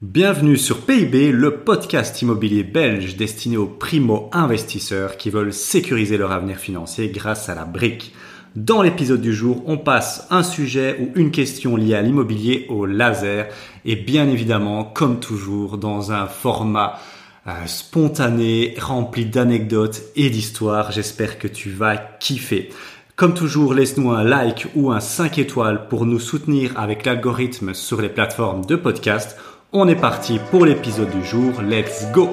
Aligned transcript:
Bienvenue 0.00 0.56
sur 0.56 0.82
PIB, 0.82 1.32
le 1.32 1.56
podcast 1.56 2.22
immobilier 2.22 2.62
belge 2.62 3.16
destiné 3.16 3.56
aux 3.56 3.66
primo-investisseurs 3.66 5.16
qui 5.16 5.28
veulent 5.28 5.52
sécuriser 5.52 6.16
leur 6.16 6.30
avenir 6.30 6.58
financier 6.58 7.08
grâce 7.08 7.48
à 7.48 7.56
la 7.56 7.64
brique. 7.64 8.14
Dans 8.54 8.80
l'épisode 8.80 9.20
du 9.20 9.34
jour, 9.34 9.64
on 9.66 9.76
passe 9.76 10.28
un 10.30 10.44
sujet 10.44 10.96
ou 11.00 11.18
une 11.18 11.32
question 11.32 11.74
liée 11.74 11.96
à 11.96 12.02
l'immobilier 12.02 12.66
au 12.68 12.86
laser 12.86 13.48
et 13.84 13.96
bien 13.96 14.28
évidemment, 14.28 14.84
comme 14.84 15.18
toujours, 15.18 15.78
dans 15.78 16.12
un 16.12 16.26
format 16.26 17.00
euh, 17.48 17.66
spontané, 17.66 18.76
rempli 18.78 19.26
d'anecdotes 19.26 20.02
et 20.14 20.30
d'histoires. 20.30 20.92
J'espère 20.92 21.40
que 21.40 21.48
tu 21.48 21.70
vas 21.70 21.96
kiffer. 21.96 22.70
Comme 23.16 23.34
toujours, 23.34 23.74
laisse-nous 23.74 24.12
un 24.12 24.22
like 24.22 24.68
ou 24.76 24.92
un 24.92 25.00
5 25.00 25.38
étoiles 25.38 25.88
pour 25.88 26.06
nous 26.06 26.20
soutenir 26.20 26.78
avec 26.78 27.04
l'algorithme 27.04 27.74
sur 27.74 28.00
les 28.00 28.08
plateformes 28.08 28.64
de 28.64 28.76
podcast 28.76 29.36
on 29.72 29.86
est 29.86 29.96
parti 29.96 30.38
pour 30.50 30.64
l'épisode 30.64 31.10
du 31.10 31.24
jour, 31.24 31.60
let's 31.62 32.06
go 32.12 32.30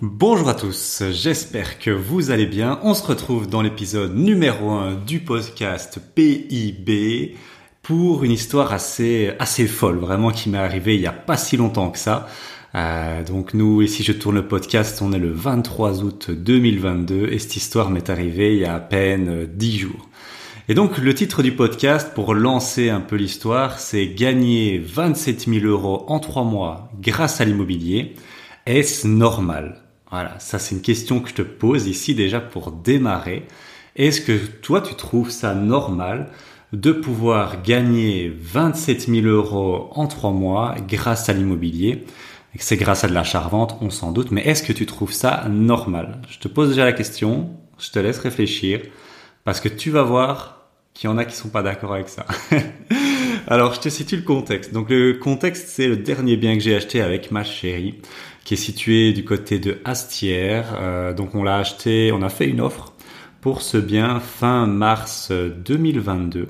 Bonjour 0.00 0.48
à 0.48 0.54
tous, 0.54 1.02
j'espère 1.12 1.78
que 1.78 1.90
vous 1.90 2.30
allez 2.30 2.46
bien. 2.46 2.80
On 2.82 2.94
se 2.94 3.06
retrouve 3.06 3.48
dans 3.48 3.62
l'épisode 3.62 4.14
numéro 4.16 4.70
1 4.70 4.96
du 5.06 5.20
podcast 5.20 6.00
PIB 6.14 7.36
pour 7.82 8.24
une 8.24 8.32
histoire 8.32 8.72
assez 8.72 9.32
assez 9.38 9.66
folle, 9.66 9.98
vraiment 9.98 10.30
qui 10.30 10.50
m'est 10.50 10.58
arrivée 10.58 10.96
il 10.96 11.00
n'y 11.00 11.06
a 11.06 11.12
pas 11.12 11.36
si 11.36 11.56
longtemps 11.56 11.90
que 11.90 11.98
ça. 11.98 12.28
Euh, 12.74 13.22
donc 13.22 13.54
nous, 13.54 13.82
ici 13.82 14.02
je 14.02 14.12
tourne 14.12 14.34
le 14.34 14.48
podcast, 14.48 15.00
on 15.00 15.12
est 15.12 15.18
le 15.18 15.30
23 15.30 16.02
août 16.02 16.30
2022 16.32 17.28
et 17.30 17.38
cette 17.38 17.56
histoire 17.56 17.88
m'est 17.88 18.10
arrivée 18.10 18.54
il 18.54 18.60
y 18.60 18.64
a 18.64 18.74
à 18.74 18.80
peine 18.80 19.46
10 19.46 19.78
jours. 19.78 20.08
Et 20.66 20.72
donc 20.72 20.96
le 20.96 21.14
titre 21.14 21.42
du 21.42 21.52
podcast 21.52 22.12
pour 22.14 22.32
lancer 22.32 22.88
un 22.88 23.02
peu 23.02 23.16
l'histoire, 23.16 23.78
c'est 23.78 24.06
gagner 24.06 24.78
27 24.78 25.46
000 25.46 25.66
euros 25.66 26.06
en 26.08 26.20
trois 26.20 26.44
mois 26.44 26.90
grâce 27.02 27.42
à 27.42 27.44
l'immobilier. 27.44 28.14
Est-ce 28.64 29.06
normal? 29.06 29.82
Voilà, 30.10 30.38
ça 30.38 30.58
c'est 30.58 30.74
une 30.74 30.80
question 30.80 31.20
que 31.20 31.28
je 31.28 31.34
te 31.34 31.42
pose 31.42 31.86
ici 31.86 32.14
déjà 32.14 32.40
pour 32.40 32.72
démarrer. 32.72 33.46
Est-ce 33.94 34.22
que 34.22 34.38
toi 34.62 34.80
tu 34.80 34.94
trouves 34.94 35.28
ça 35.28 35.54
normal 35.54 36.30
de 36.72 36.92
pouvoir 36.92 37.60
gagner 37.60 38.34
27 38.34 39.08
000 39.08 39.26
euros 39.26 39.90
en 39.90 40.06
trois 40.06 40.32
mois 40.32 40.76
grâce 40.88 41.28
à 41.28 41.34
l'immobilier? 41.34 42.06
C'est 42.58 42.78
grâce 42.78 43.04
à 43.04 43.08
de 43.08 43.12
l'achat-revente, 43.12 43.76
on 43.82 43.90
s'en 43.90 44.12
doute, 44.12 44.30
mais 44.30 44.46
est-ce 44.46 44.62
que 44.62 44.72
tu 44.72 44.86
trouves 44.86 45.12
ça 45.12 45.46
normal? 45.50 46.22
Je 46.30 46.38
te 46.38 46.48
pose 46.48 46.70
déjà 46.70 46.86
la 46.86 46.94
question, 46.94 47.50
je 47.78 47.90
te 47.90 47.98
laisse 47.98 48.18
réfléchir. 48.18 48.80
Parce 49.44 49.60
que 49.60 49.68
tu 49.68 49.90
vas 49.90 50.02
voir 50.02 50.68
qu'il 50.94 51.10
y 51.10 51.12
en 51.12 51.18
a 51.18 51.24
qui 51.24 51.36
sont 51.36 51.50
pas 51.50 51.62
d'accord 51.62 51.94
avec 51.94 52.08
ça. 52.08 52.26
Alors, 53.46 53.74
je 53.74 53.80
te 53.80 53.88
situe 53.90 54.16
le 54.16 54.22
contexte. 54.22 54.72
Donc, 54.72 54.88
le 54.88 55.14
contexte, 55.14 55.68
c'est 55.68 55.86
le 55.86 55.96
dernier 55.96 56.36
bien 56.36 56.54
que 56.54 56.60
j'ai 56.60 56.74
acheté 56.74 57.02
avec 57.02 57.30
ma 57.30 57.44
chérie, 57.44 58.00
qui 58.44 58.54
est 58.54 58.58
situé 58.58 59.12
du 59.12 59.24
côté 59.24 59.58
de 59.58 59.80
Astière. 59.84 60.78
Euh, 60.80 61.12
donc, 61.12 61.34
on 61.34 61.42
l'a 61.42 61.58
acheté, 61.58 62.10
on 62.12 62.22
a 62.22 62.30
fait 62.30 62.46
une 62.46 62.62
offre 62.62 62.94
pour 63.42 63.60
ce 63.60 63.76
bien 63.76 64.18
fin 64.20 64.66
mars 64.66 65.30
2022. 65.30 66.48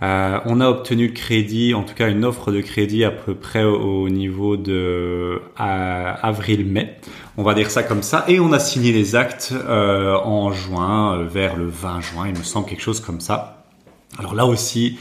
Euh, 0.00 0.38
on 0.44 0.60
a 0.60 0.68
obtenu 0.68 1.08
le 1.08 1.12
crédit, 1.12 1.74
en 1.74 1.82
tout 1.82 1.94
cas 1.94 2.08
une 2.08 2.24
offre 2.24 2.52
de 2.52 2.60
crédit 2.60 3.04
à 3.04 3.10
peu 3.10 3.34
près 3.34 3.64
au, 3.64 4.08
niveau 4.08 4.56
de 4.56 5.42
avril-mai. 5.56 6.96
On 7.36 7.42
va 7.42 7.54
dire 7.54 7.70
ça 7.70 7.82
comme 7.82 8.02
ça. 8.02 8.24
Et 8.28 8.40
on 8.40 8.52
a 8.52 8.58
signé 8.58 8.92
les 8.92 9.16
actes 9.16 9.52
euh, 9.52 10.16
en 10.16 10.52
juin, 10.52 11.18
euh, 11.18 11.24
vers 11.24 11.56
le 11.56 11.66
20 11.66 12.00
juin, 12.00 12.28
il 12.28 12.38
me 12.38 12.44
semble 12.44 12.66
quelque 12.66 12.82
chose 12.82 13.00
comme 13.00 13.20
ça. 13.20 13.64
Alors 14.18 14.34
là 14.34 14.46
aussi, 14.46 14.98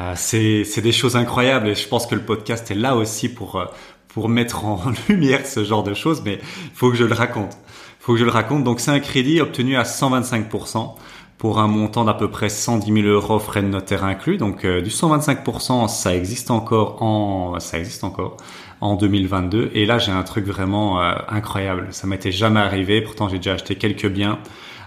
euh, 0.00 0.14
c'est 0.16 0.80
des 0.80 0.92
choses 0.92 1.16
incroyables 1.16 1.68
et 1.68 1.74
je 1.74 1.86
pense 1.86 2.06
que 2.06 2.14
le 2.14 2.22
podcast 2.22 2.70
est 2.70 2.74
là 2.74 2.96
aussi 2.96 3.28
pour, 3.28 3.56
euh, 3.56 3.66
pour 4.08 4.28
mettre 4.28 4.64
en 4.64 4.80
lumière 5.08 5.46
ce 5.46 5.62
genre 5.62 5.82
de 5.82 5.94
choses, 5.94 6.22
mais 6.24 6.40
il 6.40 6.70
faut 6.74 6.90
que 6.90 6.96
je 6.96 7.04
le 7.04 7.14
raconte. 7.14 7.58
Faut 7.98 8.14
que 8.14 8.18
je 8.18 8.24
le 8.24 8.30
raconte. 8.30 8.64
Donc 8.64 8.80
c'est 8.80 8.90
un 8.90 9.00
crédit 9.00 9.40
obtenu 9.40 9.76
à 9.76 9.82
125% 9.82 10.94
pour 11.40 11.58
un 11.58 11.68
montant 11.68 12.04
d'à 12.04 12.12
peu 12.12 12.30
près 12.30 12.50
110 12.50 13.02
000 13.02 13.08
euros 13.08 13.38
frais 13.38 13.62
de 13.62 13.66
notaire 13.66 14.04
inclus. 14.04 14.36
Donc 14.36 14.66
euh, 14.66 14.82
du 14.82 14.90
125%, 14.90 15.88
ça 15.88 16.14
existe 16.14 16.50
encore 16.50 17.02
en 17.02 17.58
ça 17.60 17.78
existe 17.78 18.04
encore 18.04 18.36
en 18.82 18.94
2022. 18.94 19.70
Et 19.72 19.86
là, 19.86 19.96
j'ai 19.96 20.12
un 20.12 20.22
truc 20.22 20.44
vraiment 20.44 21.02
euh, 21.02 21.14
incroyable. 21.28 21.88
Ça 21.92 22.06
m'était 22.06 22.30
jamais 22.30 22.60
arrivé. 22.60 23.00
Pourtant, 23.00 23.30
j'ai 23.30 23.38
déjà 23.38 23.54
acheté 23.54 23.76
quelques 23.76 24.06
biens. 24.06 24.38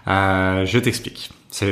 Euh, 0.08 0.64
je 0.68 0.78
t'explique. 0.78 1.32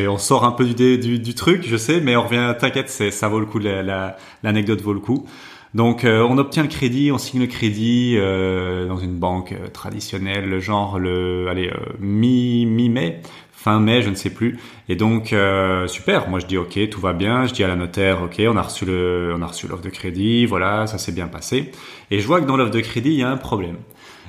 On 0.10 0.18
sort 0.18 0.46
un 0.46 0.52
peu 0.52 0.66
du, 0.66 0.98
du, 0.98 1.20
du, 1.20 1.36
truc, 1.36 1.64
je 1.68 1.78
sais, 1.78 2.02
mais 2.02 2.16
on 2.16 2.24
revient. 2.24 2.56
T'inquiète, 2.60 2.90
ça 2.90 3.28
vaut 3.28 3.40
le 3.40 3.46
coup. 3.46 3.60
l'anecdote 3.60 4.80
la, 4.80 4.84
vaut 4.84 4.94
le 4.94 5.00
coup. 5.00 5.28
Donc, 5.76 6.06
on 6.06 6.38
obtient 6.38 6.64
le 6.64 6.70
crédit, 6.70 7.12
on 7.12 7.18
signe 7.18 7.40
le 7.40 7.48
crédit 7.48 8.16
dans 8.18 8.98
une 8.98 9.18
banque 9.18 9.56
traditionnelle, 9.74 10.60
genre 10.60 11.00
le, 11.00 11.48
allez, 11.50 11.72
mi 12.00 12.68
mi 12.68 12.90
mai 12.90 13.22
fin 13.62 13.80
mai, 13.80 14.02
je 14.02 14.10
ne 14.10 14.16
sais 14.16 14.32
plus. 14.32 14.58
Et 14.90 14.96
donc 14.96 15.34
euh, 15.34 15.88
super, 15.88 16.30
moi 16.30 16.40
je 16.40 16.48
dis 16.48 16.58
ok, 16.58 16.90
tout 16.90 17.00
va 17.00 17.14
bien. 17.14 17.46
Je 17.46 17.54
dis 17.54 17.64
à 17.64 17.68
la 17.68 17.76
notaire 17.76 18.24
ok, 18.24 18.42
on 18.48 18.58
a 18.58 18.62
reçu 18.62 18.86
le, 18.86 19.34
on 19.38 19.42
a 19.42 19.46
reçu 19.46 19.68
l'offre 19.68 19.84
de 19.84 19.90
crédit, 19.90 20.48
voilà, 20.48 20.88
ça 20.88 20.98
s'est 20.98 21.12
bien 21.12 21.28
passé. 21.28 21.72
Et 22.10 22.20
je 22.20 22.26
vois 22.26 22.42
que 22.42 22.48
dans 22.48 22.58
l'offre 22.58 22.72
de 22.72 22.80
crédit 22.80 23.12
il 23.12 23.20
y 23.20 23.24
a 23.24 23.30
un 23.30 23.38
problème. 23.38 23.78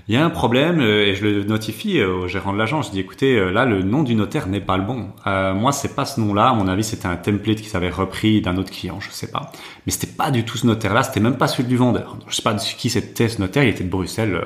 Il 0.09 0.15
y 0.15 0.19
a 0.19 0.25
un 0.25 0.31
problème 0.31 0.81
euh, 0.81 1.07
et 1.07 1.15
je 1.15 1.25
le 1.25 1.45
notifie 1.45 2.01
euh, 2.01 2.25
au 2.25 2.29
gérant 2.29 2.53
de 2.53 2.59
l'agence. 2.59 2.89
Je 2.89 2.93
dis 2.93 3.01
écoutez, 3.01 3.51
là 3.53 3.65
le 3.65 3.83
nom 3.83 4.03
du 4.03 4.15
notaire 4.15 4.49
n'est 4.49 4.61
pas 4.61 4.77
le 4.77 4.83
bon. 4.83 5.09
Euh, 5.27 5.55
moi 5.55 5.73
c'est 5.73 5.95
pas 5.95 6.05
ce 6.05 6.21
nom-là. 6.21 6.51
À 6.51 6.55
mon 6.55 6.69
avis 6.69 6.85
c'était 6.85 7.07
un 7.07 7.17
template 7.17 7.63
qui 7.63 7.71
s'avait 7.71 7.91
repris 7.91 8.43
d'un 8.43 8.59
autre 8.59 8.71
client, 8.71 9.01
je 9.01 9.11
sais 9.11 9.31
pas. 9.31 9.51
Mais 9.87 9.93
c'était 9.93 10.13
pas 10.13 10.31
du 10.31 10.45
tout 10.45 10.59
ce 10.59 10.67
notaire-là. 10.67 11.05
C'était 11.05 11.21
même 11.21 11.39
pas 11.39 11.49
celui 11.49 11.65
du 11.65 11.77
vendeur. 11.77 12.19
Je 12.29 12.35
sais 12.37 12.43
pas 12.43 12.53
de 12.53 12.61
qui 12.61 12.91
c'était 12.91 13.31
ce 13.31 13.41
notaire. 13.41 13.63
Il 13.63 13.71
était 13.71 13.85
de 13.85 13.89
Bruxelles. 13.89 14.39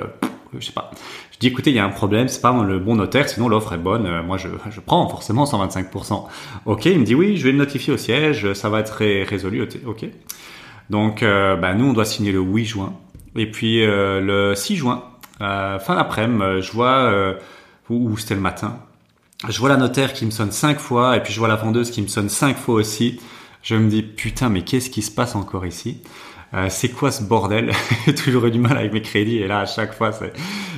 je 0.57 0.65
sais 0.65 0.71
pas. 0.71 0.91
Je 1.37 1.41
dis 1.41 1.47
écoutez, 1.49 1.69
il 1.69 1.75
y 1.75 1.79
a 1.79 1.85
un 1.85 1.89
problème, 1.89 2.27
c'est 2.29 2.41
pas 2.41 2.51
le 2.63 2.79
bon 2.79 2.95
notaire, 2.95 3.29
sinon 3.29 3.47
l'offre 3.47 3.73
est 3.73 3.77
bonne. 3.77 4.07
Euh, 4.07 4.23
moi, 4.23 4.37
je, 4.37 4.47
je 4.71 4.79
prends 4.79 5.07
forcément 5.07 5.45
125%. 5.45 6.25
Ok, 6.65 6.85
il 6.85 6.99
me 6.99 7.05
dit 7.05 7.13
oui, 7.13 7.37
je 7.37 7.43
vais 7.43 7.51
le 7.51 7.59
notifier 7.59 7.93
au 7.93 7.97
siège, 7.97 8.53
ça 8.53 8.69
va 8.69 8.79
être 8.79 9.03
résolu. 9.23 9.67
Ok. 9.85 10.07
Donc, 10.89 11.21
euh, 11.21 11.55
bah, 11.55 11.75
nous, 11.75 11.85
on 11.85 11.93
doit 11.93 12.05
signer 12.05 12.31
le 12.31 12.39
8 12.39 12.65
juin. 12.65 12.93
Et 13.35 13.45
puis 13.51 13.83
euh, 13.83 14.19
le 14.19 14.55
6 14.55 14.77
juin, 14.77 15.03
fin 15.37 15.95
d'après-midi, 15.95 16.63
je 16.63 16.71
vois, 16.71 17.35
ou 17.91 18.17
c'était 18.17 18.33
le 18.33 18.41
matin, 18.41 18.79
je 19.47 19.59
vois 19.59 19.69
la 19.69 19.77
notaire 19.77 20.13
qui 20.13 20.25
me 20.25 20.31
sonne 20.31 20.51
cinq 20.51 20.79
fois, 20.79 21.15
et 21.15 21.21
puis 21.21 21.31
je 21.31 21.37
vois 21.37 21.47
la 21.47 21.55
vendeuse 21.55 21.91
qui 21.91 22.01
me 22.01 22.07
sonne 22.07 22.29
cinq 22.29 22.57
fois 22.57 22.73
aussi. 22.73 23.19
Je 23.61 23.75
me 23.75 23.87
dis 23.89 24.01
putain, 24.01 24.49
mais 24.49 24.63
qu'est-ce 24.63 24.89
qui 24.89 25.03
se 25.03 25.11
passe 25.11 25.35
encore 25.35 25.67
ici? 25.67 26.01
Euh, 26.53 26.67
c'est 26.69 26.89
quoi 26.89 27.11
ce 27.11 27.23
bordel? 27.23 27.71
J'ai 28.05 28.15
toujours 28.23 28.45
eu 28.45 28.51
du 28.51 28.59
mal 28.59 28.77
avec 28.77 28.93
mes 28.93 29.01
crédits 29.01 29.37
et 29.37 29.47
là 29.47 29.59
à 29.59 29.65
chaque 29.65 29.93
fois 29.93 30.11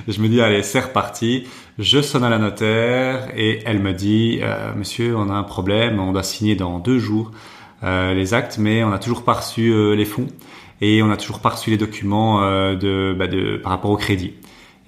je 0.07 0.21
me 0.21 0.27
dis 0.27 0.41
allez 0.41 0.63
c'est 0.63 0.79
reparti. 0.79 1.47
Je 1.77 2.01
sonne 2.01 2.23
à 2.23 2.29
la 2.29 2.39
notaire 2.39 3.29
et 3.35 3.61
elle 3.65 3.79
me 3.79 3.93
dit 3.93 4.39
euh, 4.41 4.73
monsieur 4.75 5.15
on 5.15 5.29
a 5.29 5.33
un 5.33 5.43
problème, 5.43 5.99
on 5.99 6.11
doit 6.11 6.23
signer 6.23 6.55
dans 6.55 6.79
deux 6.79 6.97
jours 6.97 7.31
euh, 7.83 8.13
les 8.13 8.33
actes 8.33 8.57
mais 8.57 8.83
on 8.83 8.89
n'a 8.89 8.99
toujours 8.99 9.23
pas 9.23 9.33
reçu 9.33 9.95
les 9.95 10.05
fonds 10.05 10.27
et 10.81 11.03
on 11.03 11.07
n'a 11.07 11.17
toujours 11.17 11.39
pas 11.39 11.49
reçu 11.49 11.69
les 11.69 11.77
documents 11.77 12.41
de, 12.41 13.15
bah, 13.17 13.27
de 13.27 13.57
par 13.57 13.71
rapport 13.71 13.91
au 13.91 13.97
crédit. 13.97 14.33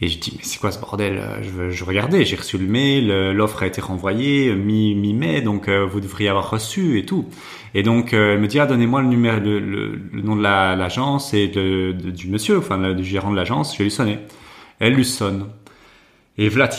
Et 0.04 0.08
je 0.08 0.18
dis, 0.18 0.34
mais 0.36 0.44
c'est 0.44 0.60
quoi 0.60 0.72
ce 0.72 0.80
bordel 0.80 1.22
je, 1.44 1.70
je 1.70 1.84
regardais, 1.84 2.26
j'ai 2.26 2.36
reçu 2.36 2.58
le 2.58 2.66
mail, 2.66 3.32
l'offre 3.32 3.62
a 3.62 3.68
été 3.68 3.82
renvoyée 3.82 4.56
mi-mai, 4.56 5.42
donc 5.42 5.70
vous 5.70 6.00
devriez 6.00 6.30
avoir 6.30 6.50
reçu 6.50 6.98
et 6.98 7.06
tout. 7.06 7.28
Et 7.74 7.84
donc, 7.84 8.14
euh, 8.14 8.34
elle 8.34 8.42
me 8.42 8.48
dit, 8.48 8.60
ah, 8.60 8.66
donnez-moi 8.66 9.02
le 9.02 9.08
numéro, 9.08 9.40
le, 9.40 9.60
le, 9.60 10.22
nom 10.22 10.36
de 10.36 10.42
l'agence 10.42 11.34
et 11.34 11.48
de, 11.48 11.92
du 11.92 12.28
monsieur, 12.28 12.58
enfin, 12.58 12.94
du 12.94 13.04
gérant 13.04 13.32
de 13.32 13.36
l'agence. 13.36 13.74
Je 13.74 13.80
vais 13.80 13.84
lui 13.86 13.92
sonner. 13.92 14.20
Elle 14.80 14.94
lui 14.94 15.06
sonne. 15.06 15.48
Et 16.38 16.50
voilà, 16.50 16.70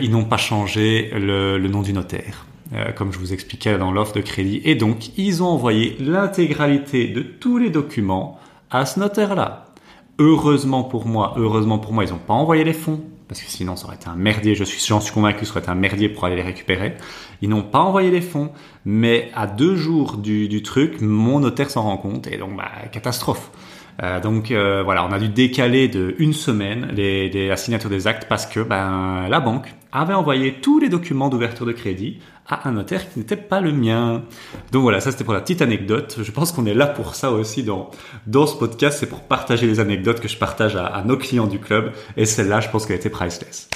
ils 0.00 0.10
n'ont 0.10 0.24
pas 0.24 0.36
changé 0.36 1.10
le, 1.12 1.58
le, 1.58 1.68
nom 1.68 1.82
du 1.82 1.92
notaire, 1.92 2.46
euh, 2.72 2.92
comme 2.92 3.12
je 3.12 3.18
vous 3.18 3.32
expliquais 3.32 3.76
dans 3.78 3.92
l'offre 3.92 4.14
de 4.14 4.20
crédit. 4.20 4.60
Et 4.64 4.74
donc, 4.74 5.16
ils 5.16 5.42
ont 5.42 5.48
envoyé 5.48 5.96
l'intégralité 6.00 7.08
de 7.08 7.22
tous 7.22 7.58
les 7.58 7.70
documents 7.70 8.40
à 8.70 8.86
ce 8.86 8.98
notaire-là. 8.98 9.71
Heureusement 10.22 10.84
pour 10.84 11.06
moi, 11.06 11.34
heureusement 11.36 11.78
pour 11.78 11.92
moi, 11.92 12.04
ils 12.04 12.10
n'ont 12.10 12.18
pas 12.18 12.34
envoyé 12.34 12.62
les 12.62 12.72
fonds 12.72 13.00
parce 13.26 13.40
que 13.40 13.50
sinon 13.50 13.76
ça 13.76 13.86
aurait 13.86 13.96
été 13.96 14.08
un 14.08 14.14
merdier, 14.14 14.54
je 14.54 14.62
suis, 14.62 14.78
j'en 14.86 15.00
suis 15.00 15.12
convaincu 15.12 15.46
ça 15.46 15.52
aurait 15.52 15.60
été 15.60 15.70
un 15.70 15.74
merdier 15.74 16.08
pour 16.08 16.26
aller 16.26 16.36
les 16.36 16.42
récupérer. 16.42 16.94
Ils 17.40 17.48
n'ont 17.48 17.62
pas 17.62 17.80
envoyé 17.80 18.10
les 18.10 18.20
fonds, 18.20 18.50
mais 18.84 19.30
à 19.34 19.46
deux 19.46 19.74
jours 19.74 20.18
du, 20.18 20.62
truc, 20.62 21.00
mon 21.00 21.40
notaire 21.40 21.70
s'en 21.70 21.82
rend 21.82 21.96
compte, 21.96 22.26
et 22.26 22.36
donc 22.36 22.56
bah, 22.56 22.70
catastrophe. 22.92 23.50
Euh, 24.02 24.20
donc 24.20 24.50
euh, 24.50 24.82
voilà, 24.82 25.04
on 25.06 25.12
a 25.12 25.18
dû 25.18 25.28
décaler 25.28 25.88
de 25.88 26.14
une 26.18 26.32
semaine 26.34 26.88
les, 26.92 27.48
la 27.48 27.56
signature 27.56 27.90
des 27.90 28.06
actes 28.06 28.26
parce 28.28 28.46
que 28.46 28.60
ben, 28.60 29.28
la 29.28 29.40
banque 29.40 29.74
avait 29.92 30.14
envoyé 30.14 30.54
tous 30.60 30.78
les 30.78 30.88
documents 30.88 31.28
d'ouverture 31.28 31.66
de 31.66 31.72
crédit 31.72 32.18
à 32.48 32.68
un 32.68 32.72
notaire 32.72 33.10
qui 33.10 33.18
n'était 33.18 33.36
pas 33.36 33.60
le 33.60 33.72
mien. 33.72 34.22
Donc 34.72 34.82
voilà, 34.82 35.00
ça 35.00 35.10
c'était 35.10 35.24
pour 35.24 35.34
la 35.34 35.40
petite 35.40 35.62
anecdote. 35.62 36.18
Je 36.22 36.30
pense 36.32 36.50
qu'on 36.50 36.66
est 36.66 36.74
là 36.74 36.86
pour 36.86 37.14
ça 37.14 37.30
aussi 37.30 37.62
dans, 37.62 37.90
dans 38.26 38.46
ce 38.46 38.56
podcast, 38.56 38.98
c'est 38.98 39.06
pour 39.06 39.20
partager 39.20 39.66
les 39.66 39.80
anecdotes 39.80 40.20
que 40.20 40.28
je 40.28 40.38
partage 40.38 40.76
à, 40.76 41.02
nos 41.06 41.16
clients 41.16 41.46
du 41.46 41.58
club. 41.58 41.92
Et 42.16 42.24
celle-là, 42.24 42.60
je 42.60 42.68
pense 42.70 42.86
qu'elle 42.86 42.96
était 42.96 43.10
priceless. 43.10 43.68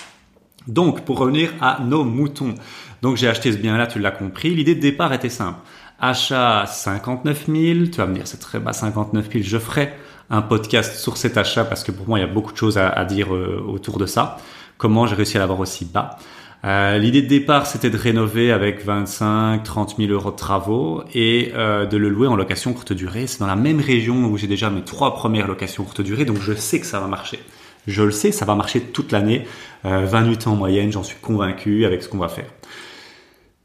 Donc 0.67 1.05
pour 1.05 1.19
revenir 1.19 1.53
à 1.61 1.81
nos 1.85 2.03
moutons. 2.03 2.55
Donc 3.03 3.17
j'ai 3.17 3.29
acheté 3.29 3.53
ce 3.53 3.59
bien-là, 3.59 3.87
tu 3.87 4.01
l'as 4.01 4.11
compris. 4.11 4.55
L'idée 4.55 4.75
de 4.75 4.81
départ 4.81 5.13
était 5.13 5.29
simple 5.29 5.61
Achat 6.01 6.67
59 6.67 7.47
000. 7.47 7.87
Tu 7.87 7.99
vas 7.99 8.07
me 8.07 8.15
dire 8.15 8.27
c'est 8.27 8.41
très 8.41 8.59
bas 8.59 8.73
59 8.73 9.29
000. 9.33 9.45
Je 9.45 9.59
ferai 9.59 9.93
un 10.29 10.43
podcast 10.43 10.99
sur 10.99 11.17
cet 11.17 11.37
achat 11.37 11.65
parce 11.65 11.85
que 11.85 11.93
pour 11.93 12.09
moi 12.09 12.19
il 12.19 12.23
y 12.23 12.25
a 12.25 12.33
beaucoup 12.33 12.53
de 12.53 12.57
choses 12.57 12.79
à, 12.79 13.05
dire 13.05 13.35
euh, 13.35 13.65
autour 13.67 13.99
de 13.99 14.07
ça. 14.07 14.39
Comment 14.79 15.07
j'ai 15.07 15.15
réussi 15.15 15.37
à 15.37 15.41
l'avoir 15.41 15.61
aussi 15.61 15.85
bas. 15.85 16.19
Euh, 16.65 16.99
L'idée 16.99 17.23
de 17.23 17.29
départ, 17.29 17.67
c'était 17.67 17.91
de 17.91 17.97
rénover 17.97 18.51
avec 18.51 18.85
25, 18.85 19.63
30 19.63 19.97
000 19.99 20.11
euros 20.11 20.33
de 20.33 20.37
travaux 20.37 21.05
et 21.15 21.53
euh, 21.55 21.87
de 21.87 21.97
le 21.97 22.09
louer 22.09 22.27
en 22.27 22.37
location 22.37 22.73
courte 22.73 22.93
durée. 22.93 23.27
C'est 23.27 23.39
dans 23.41 23.47
la 23.47 23.57
même 23.57 23.81
région 23.81 24.25
où 24.25 24.37
j'ai 24.37 24.49
déjà 24.49 24.69
mes 24.69 24.83
trois 24.83 25.15
premières 25.15 25.47
locations 25.47 25.85
courte 25.85 26.01
durée, 26.01 26.25
donc 26.25 26.39
je 26.41 26.53
sais 26.55 26.81
que 26.81 26.87
ça 26.87 26.99
va 26.99 27.07
marcher. 27.07 27.39
Je 27.87 28.03
le 28.03 28.11
sais, 28.11 28.33
ça 28.33 28.45
va 28.45 28.55
marcher 28.57 28.81
toute 28.81 29.13
l'année, 29.13 29.47
euh, 29.85 30.07
28 30.07 30.49
ans 30.49 30.53
en 30.53 30.57
moyenne, 30.57 30.91
j'en 30.91 31.05
suis 31.05 31.19
convaincu 31.21 31.85
avec 31.85 32.03
ce 32.03 32.09
qu'on 32.09 32.19
va 32.19 32.29
faire. 32.29 32.49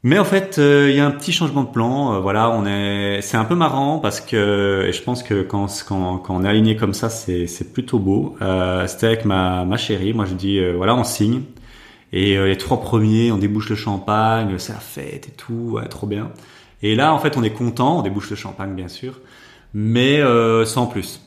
Mais 0.04 0.18
en 0.18 0.24
fait, 0.24 0.58
euh, 0.58 0.90
il 0.90 0.96
y 0.96 1.00
a 1.00 1.06
un 1.06 1.12
petit 1.12 1.30
changement 1.32 1.62
de 1.62 1.68
plan. 1.70 2.14
Euh, 2.14 2.20
voilà, 2.20 2.50
on 2.50 2.66
est, 2.66 3.20
c'est 3.22 3.36
un 3.36 3.44
peu 3.44 3.54
marrant 3.54 3.98
parce 4.00 4.20
que 4.20 4.84
et 4.88 4.92
je 4.92 5.02
pense 5.02 5.22
que 5.22 5.42
quand 5.42 5.68
quand, 5.86 6.18
quand 6.18 6.34
on 6.34 6.44
est 6.44 6.48
aligné 6.48 6.76
comme 6.76 6.92
ça, 6.92 7.08
c'est 7.08 7.46
c'est 7.46 7.72
plutôt 7.72 8.00
beau. 8.00 8.36
Euh, 8.42 8.86
c'était 8.88 9.06
avec 9.06 9.24
ma 9.24 9.64
ma 9.64 9.76
chérie. 9.76 10.12
Moi, 10.12 10.24
je 10.24 10.34
dis 10.34 10.60
voilà, 10.72 10.94
on 10.96 11.04
signe. 11.04 11.42
Et 12.12 12.36
les 12.36 12.58
trois 12.58 12.80
premiers, 12.80 13.32
on 13.32 13.38
débouche 13.38 13.70
le 13.70 13.76
champagne, 13.76 14.58
c'est 14.58 14.74
la 14.74 14.80
fête 14.80 15.28
et 15.28 15.30
tout, 15.30 15.70
ouais, 15.72 15.88
trop 15.88 16.06
bien. 16.06 16.30
Et 16.82 16.94
là, 16.94 17.14
en 17.14 17.18
fait, 17.18 17.38
on 17.38 17.42
est 17.42 17.52
content, 17.54 18.00
on 18.00 18.02
débouche 18.02 18.28
le 18.28 18.36
champagne 18.36 18.74
bien 18.74 18.88
sûr, 18.88 19.20
mais 19.74 20.20
sans 20.66 20.86
plus. 20.86 21.22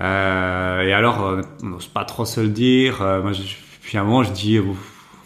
Euh, 0.00 0.82
et 0.82 0.92
alors, 0.92 1.38
on 1.62 1.66
n'ose 1.66 1.86
pas 1.86 2.04
trop 2.04 2.24
se 2.26 2.40
le 2.40 2.48
dire. 2.48 2.98
moi, 3.22 3.32
je, 3.32 3.42
puis 3.80 3.96
à 3.98 4.02
un 4.02 4.04
moment, 4.04 4.24
je 4.24 4.32
dis, 4.32 4.58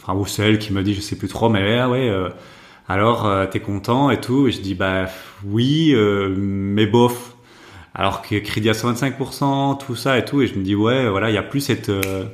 enfin, 0.01 0.15
ou 0.15 0.27
celle 0.27 0.59
qui 0.61 0.73
me 0.73 0.83
dit, 0.83 0.95
je 0.95 1.01
sais 1.01 1.17
plus 1.17 1.29
trop, 1.29 1.49
mais 1.49 1.79
ah 1.79 1.89
ouais 1.89 2.09
alors 2.91 3.25
euh, 3.25 3.47
t'es 3.47 3.61
content 3.61 4.11
et 4.11 4.21
tout? 4.21 4.49
Et 4.49 4.51
je 4.51 4.61
dis 4.61 4.75
bah 4.75 5.07
oui 5.45 5.93
euh, 5.95 6.35
mais 6.37 6.87
bof. 6.87 7.37
Alors 7.95 8.21
que 8.21 8.37
crédit 8.41 8.69
à 8.69 8.73
125% 8.73 9.79
tout 9.79 9.95
ça 9.95 10.19
et 10.19 10.25
tout. 10.25 10.43
Et 10.43 10.49
je 10.49 10.57
me 10.57 10.65
dis 10.65 10.75
ouais 10.75 11.09
voilà 11.09 11.31
il 11.31 11.35
y 11.35 11.39
a 11.39 11.43
plus 11.45 11.61
cette 11.61 11.89
euh, 11.89 12.25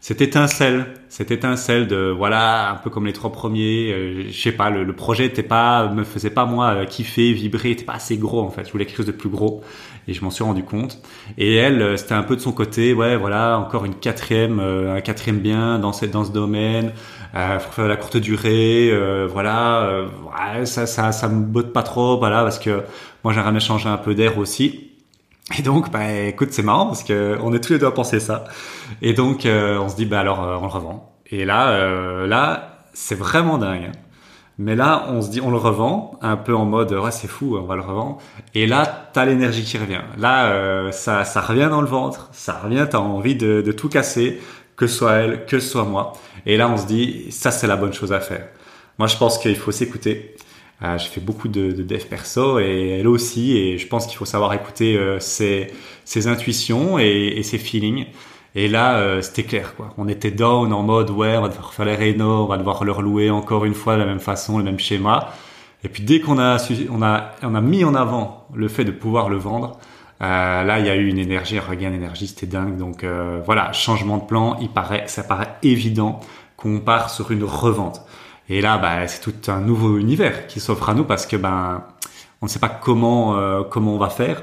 cette 0.00 0.20
étincelle. 0.20 0.86
Cette 1.08 1.32
étincelle 1.32 1.88
de 1.88 2.14
voilà 2.16 2.70
un 2.70 2.76
peu 2.76 2.90
comme 2.90 3.06
les 3.06 3.12
trois 3.12 3.32
premiers 3.32 3.92
euh, 3.92 4.24
je 4.28 4.40
sais 4.40 4.52
pas 4.52 4.70
le, 4.70 4.92
projet 4.92 5.26
était 5.26 5.42
pas 5.42 5.88
me 5.88 6.04
faisait 6.04 6.30
pas 6.30 6.44
moi 6.44 6.86
kiffer 6.86 7.32
vibrer 7.32 7.72
était 7.72 7.84
pas 7.84 7.94
assez 7.94 8.18
gros 8.18 8.42
en 8.42 8.50
fait. 8.50 8.66
Je 8.66 8.70
voulais 8.70 8.86
quelque 8.86 8.98
chose 8.98 9.06
de 9.06 9.12
plus 9.12 9.30
gros. 9.30 9.64
Et 10.06 10.14
je 10.14 10.22
m'en 10.22 10.30
suis 10.30 10.44
rendu 10.44 10.62
compte. 10.62 11.02
Et 11.38 11.56
elle 11.56 11.98
c'était 11.98 12.14
un 12.14 12.22
peu 12.22 12.36
de 12.36 12.40
son 12.40 12.52
côté 12.52 12.94
ouais 12.94 13.16
voilà 13.16 13.58
encore 13.58 13.84
une 13.84 13.96
quatrième 13.96 14.60
un 14.60 15.00
quatrième 15.00 15.40
bien 15.40 15.80
dans 15.80 15.92
cette 15.92 16.12
dans 16.12 16.24
ce 16.24 16.30
domaine. 16.30 16.92
euh, 16.92 17.17
la 17.34 17.96
courte 17.96 18.16
durée, 18.16 18.90
euh, 18.90 19.28
voilà, 19.30 19.82
euh, 19.82 20.06
ouais, 20.06 20.66
ça, 20.66 20.86
ça, 20.86 21.12
ça 21.12 21.28
me 21.28 21.44
botte 21.44 21.72
pas 21.72 21.82
trop, 21.82 22.18
voilà, 22.18 22.42
parce 22.42 22.58
que 22.58 22.82
moi 23.24 23.32
j'aimerais 23.32 23.50
bien 23.50 23.60
changer 23.60 23.88
un 23.88 23.96
peu 23.96 24.14
d'air 24.14 24.38
aussi. 24.38 24.92
Et 25.58 25.62
donc, 25.62 25.90
bah, 25.90 26.12
écoute, 26.12 26.48
c'est 26.52 26.62
marrant 26.62 26.86
parce 26.86 27.02
que 27.02 27.38
on 27.42 27.54
est 27.54 27.60
tous 27.60 27.72
les 27.72 27.78
deux 27.78 27.86
à 27.86 27.90
penser 27.90 28.20
ça. 28.20 28.44
Et 29.00 29.14
donc, 29.14 29.46
euh, 29.46 29.78
on 29.78 29.88
se 29.88 29.96
dit, 29.96 30.04
bah 30.04 30.20
alors, 30.20 30.40
on 30.40 30.66
le 30.66 30.68
revend. 30.68 31.14
Et 31.30 31.46
là, 31.46 32.26
là, 32.26 32.84
c'est 32.92 33.14
vraiment 33.14 33.56
dingue. 33.56 33.86
Hein. 33.88 33.92
Mais 34.58 34.74
là, 34.76 35.06
on 35.08 35.22
se 35.22 35.30
dit, 35.30 35.40
on 35.40 35.50
le 35.50 35.56
revend, 35.56 36.18
un 36.20 36.36
peu 36.36 36.54
en 36.54 36.66
mode, 36.66 36.92
ouais, 36.92 37.12
c'est 37.12 37.28
fou, 37.28 37.56
on 37.56 37.64
va 37.64 37.76
le 37.76 37.82
revendre. 37.82 38.18
Et 38.54 38.66
là, 38.66 39.08
t'as 39.12 39.24
l'énergie 39.24 39.64
qui 39.64 39.78
revient. 39.78 40.02
Là, 40.18 40.90
ça, 40.92 41.24
ça 41.24 41.40
revient 41.40 41.68
dans 41.70 41.80
le 41.80 41.86
ventre, 41.86 42.28
ça 42.32 42.60
revient, 42.62 42.86
t'as 42.90 42.98
envie 42.98 43.36
de, 43.36 43.62
de 43.62 43.72
tout 43.72 43.88
casser 43.88 44.40
que 44.78 44.86
ce 44.86 44.96
soit 44.96 45.12
elle, 45.14 45.44
que 45.44 45.58
ce 45.58 45.68
soit 45.68 45.84
moi. 45.84 46.14
Et 46.48 46.56
là, 46.56 46.68
on 46.70 46.78
se 46.78 46.86
dit, 46.86 47.26
ça, 47.30 47.50
c'est 47.50 47.66
la 47.66 47.76
bonne 47.76 47.92
chose 47.92 48.12
à 48.12 48.20
faire. 48.20 48.48
Moi, 48.98 49.06
je 49.06 49.16
pense 49.16 49.38
qu'il 49.38 49.54
faut 49.54 49.70
s'écouter. 49.70 50.34
Euh, 50.82 50.96
je 50.96 51.06
fais 51.06 51.20
beaucoup 51.20 51.48
de, 51.48 51.72
de 51.72 51.82
dev 51.82 52.04
perso 52.06 52.58
et 52.58 52.98
elle 52.98 53.06
aussi. 53.06 53.56
Et 53.56 53.76
je 53.76 53.86
pense 53.86 54.06
qu'il 54.06 54.16
faut 54.16 54.24
savoir 54.24 54.54
écouter 54.54 54.96
euh, 54.96 55.20
ses, 55.20 55.68
intuitions 56.26 56.98
et, 56.98 57.42
ses 57.42 57.58
feelings. 57.58 58.06
Et 58.54 58.66
là, 58.66 58.96
euh, 58.96 59.20
c'était 59.20 59.42
clair. 59.42 59.74
On 59.98 60.08
était 60.08 60.30
down 60.30 60.72
en 60.72 60.82
mode, 60.82 61.10
ouais, 61.10 61.36
on 61.36 61.42
va 61.42 61.48
devoir 61.48 61.74
faire 61.74 61.84
les 61.84 61.94
rénaux, 61.94 62.44
on 62.44 62.46
va 62.46 62.56
devoir 62.56 62.82
leur 62.82 63.02
louer 63.02 63.30
encore 63.30 63.66
une 63.66 63.74
fois 63.74 63.94
de 63.94 64.00
la 64.00 64.06
même 64.06 64.18
façon, 64.18 64.56
le 64.56 64.64
même 64.64 64.78
schéma. 64.78 65.34
Et 65.84 65.88
puis 65.90 66.02
dès 66.02 66.18
qu'on 66.20 66.38
a, 66.38 66.56
on 66.90 67.02
a, 67.02 67.32
on 67.42 67.54
a 67.54 67.60
mis 67.60 67.84
en 67.84 67.94
avant 67.94 68.48
le 68.54 68.68
fait 68.68 68.84
de 68.84 68.90
pouvoir 68.90 69.28
le 69.28 69.36
vendre, 69.36 69.78
euh, 70.22 70.64
là, 70.64 70.78
il 70.80 70.86
y 70.86 70.90
a 70.90 70.96
eu 70.96 71.08
une 71.08 71.18
énergie, 71.18 71.58
un 71.58 71.62
regain 71.62 71.90
d'énergie, 71.90 72.26
c'était 72.26 72.46
dingue. 72.46 72.78
Donc 72.78 73.04
voilà, 73.44 73.72
changement 73.72 74.16
de 74.16 74.24
plan, 74.24 74.56
il 74.60 74.70
paraît, 74.70 75.04
ça 75.06 75.22
paraît 75.22 75.54
évident 75.62 76.20
qu'on 76.58 76.80
part 76.80 77.08
sur 77.08 77.30
une 77.30 77.44
revente. 77.44 78.02
Et 78.50 78.60
là, 78.60 78.76
bah, 78.76 79.08
c'est 79.08 79.22
tout 79.22 79.50
un 79.50 79.60
nouveau 79.60 79.96
univers 79.96 80.46
qui 80.46 80.60
s'offre 80.60 80.90
à 80.90 80.94
nous 80.94 81.04
parce 81.04 81.24
que 81.26 81.36
ben, 81.36 81.84
on 82.42 82.46
ne 82.46 82.50
sait 82.50 82.58
pas 82.58 82.68
comment 82.68 83.38
euh, 83.38 83.62
comment 83.62 83.94
on 83.94 83.98
va 83.98 84.10
faire. 84.10 84.42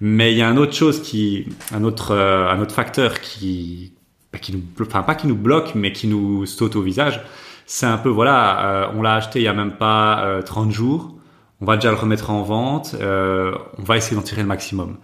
Mais 0.00 0.32
il 0.32 0.38
y 0.38 0.42
a 0.42 0.48
un 0.48 0.58
autre 0.58 0.74
chose 0.74 1.00
qui, 1.00 1.48
un 1.72 1.84
autre 1.84 2.14
un 2.14 2.60
autre 2.60 2.74
facteur 2.74 3.20
qui 3.20 3.94
bah, 4.32 4.38
qui 4.38 4.52
nous, 4.52 4.62
enfin 4.82 5.02
pas 5.02 5.14
qui 5.14 5.26
nous 5.26 5.36
bloque, 5.36 5.72
mais 5.74 5.92
qui 5.92 6.08
nous 6.08 6.44
saute 6.44 6.76
au 6.76 6.82
visage. 6.82 7.22
C'est 7.64 7.86
un 7.86 7.98
peu 7.98 8.10
voilà, 8.10 8.90
on 8.94 9.00
l'a 9.00 9.14
acheté 9.14 9.40
il 9.40 9.44
y 9.44 9.48
a 9.48 9.54
même 9.54 9.72
pas 9.72 10.42
30 10.44 10.70
jours 10.70 11.14
on 11.62 11.64
va 11.64 11.76
déjà 11.76 11.90
le 11.90 11.96
remettre 11.96 12.30
en 12.30 12.42
vente, 12.42 12.96
euh, 13.00 13.54
on 13.78 13.84
va 13.84 13.96
essayer 13.96 14.16
d'en 14.16 14.22
tirer 14.22 14.42
le 14.42 14.48
maximum, 14.48 14.96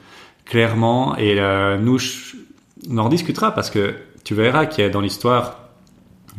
clairement. 0.44 1.16
Et 1.16 1.38
euh, 1.38 1.78
nous, 1.78 1.98
on 2.90 2.98
en 2.98 3.08
discutera 3.08 3.54
parce 3.54 3.70
que 3.70 3.94
tu 4.24 4.34
verras 4.34 4.66
qu'il 4.66 4.82
y 4.82 4.86
a 4.86 4.90
dans 4.90 5.00
l'histoire, 5.00 5.67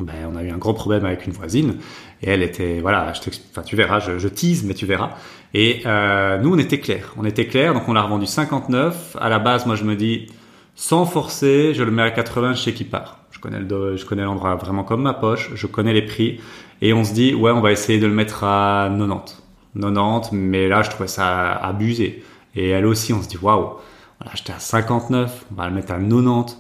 ben, 0.04 0.32
on 0.32 0.36
a 0.36 0.44
eu 0.44 0.50
un 0.50 0.58
gros 0.58 0.74
problème 0.74 1.06
avec 1.06 1.26
une 1.26 1.34
voisine 1.34 1.76
et 2.22 2.30
elle 2.30 2.44
était, 2.44 2.80
voilà, 2.80 3.14
je 3.14 3.30
enfin, 3.52 3.64
tu 3.64 3.76
verras, 3.76 4.00
je, 4.00 4.28
tease, 4.28 4.64
mais 4.64 4.74
tu 4.74 4.86
verras. 4.86 5.12
Et 5.54 5.82
euh, 5.86 6.38
nous, 6.40 6.54
on 6.54 6.58
était 6.58 6.80
clair, 6.80 7.14
on 7.18 7.26
était 7.26 7.48
clair, 7.48 7.74
donc 7.74 7.88
on 7.88 7.94
l'a 7.94 8.02
revendu 8.02 8.26
59. 8.26 9.18
À 9.20 9.30
la 9.30 9.40
base, 9.40 9.66
moi, 9.66 9.76
je 9.76 9.84
me 9.84 9.96
dis, 9.96 10.28
sans 10.76 11.06
forcer, 11.06 11.74
je 11.74 11.84
le 11.84 11.92
mets 11.92 12.04
à 12.04 12.12
80 12.12 12.56
chez 12.56 12.74
qui 12.74 12.84
part. 12.84 13.20
Je 13.32 13.40
connais 13.40 13.60
le, 13.60 13.96
je 13.96 14.06
connais 14.06 14.24
l'endroit 14.24 14.56
vraiment 14.56 14.84
comme 14.84 15.02
ma 15.02 15.14
poche, 15.14 15.52
je 15.56 15.68
connais 15.68 15.94
les 15.94 16.02
prix, 16.02 16.42
et 16.82 16.94
on 16.94 17.04
se 17.04 17.14
dit, 17.14 17.34
ouais, 17.34 17.52
on 17.52 17.62
va 17.62 17.72
essayer 17.72 18.00
de 18.00 18.08
le 18.08 18.14
mettre 18.14 18.44
à 18.44 18.90
90. 18.90 19.42
90, 19.80 20.32
mais 20.34 20.68
là, 20.68 20.82
je 20.82 20.90
trouvais 20.90 21.08
ça 21.08 21.52
abusé. 21.54 22.24
Et 22.56 22.70
elle 22.70 22.86
aussi, 22.86 23.14
on 23.14 23.22
se 23.22 23.30
dit, 23.30 23.38
waouh, 23.38 23.76
voilà, 24.20 24.36
j'étais 24.36 24.54
à 24.54 24.60
59, 24.60 25.46
on 25.52 25.56
va 25.56 25.70
le 25.70 25.76
mettre 25.76 25.94
à 25.94 26.00
90. 26.00 26.58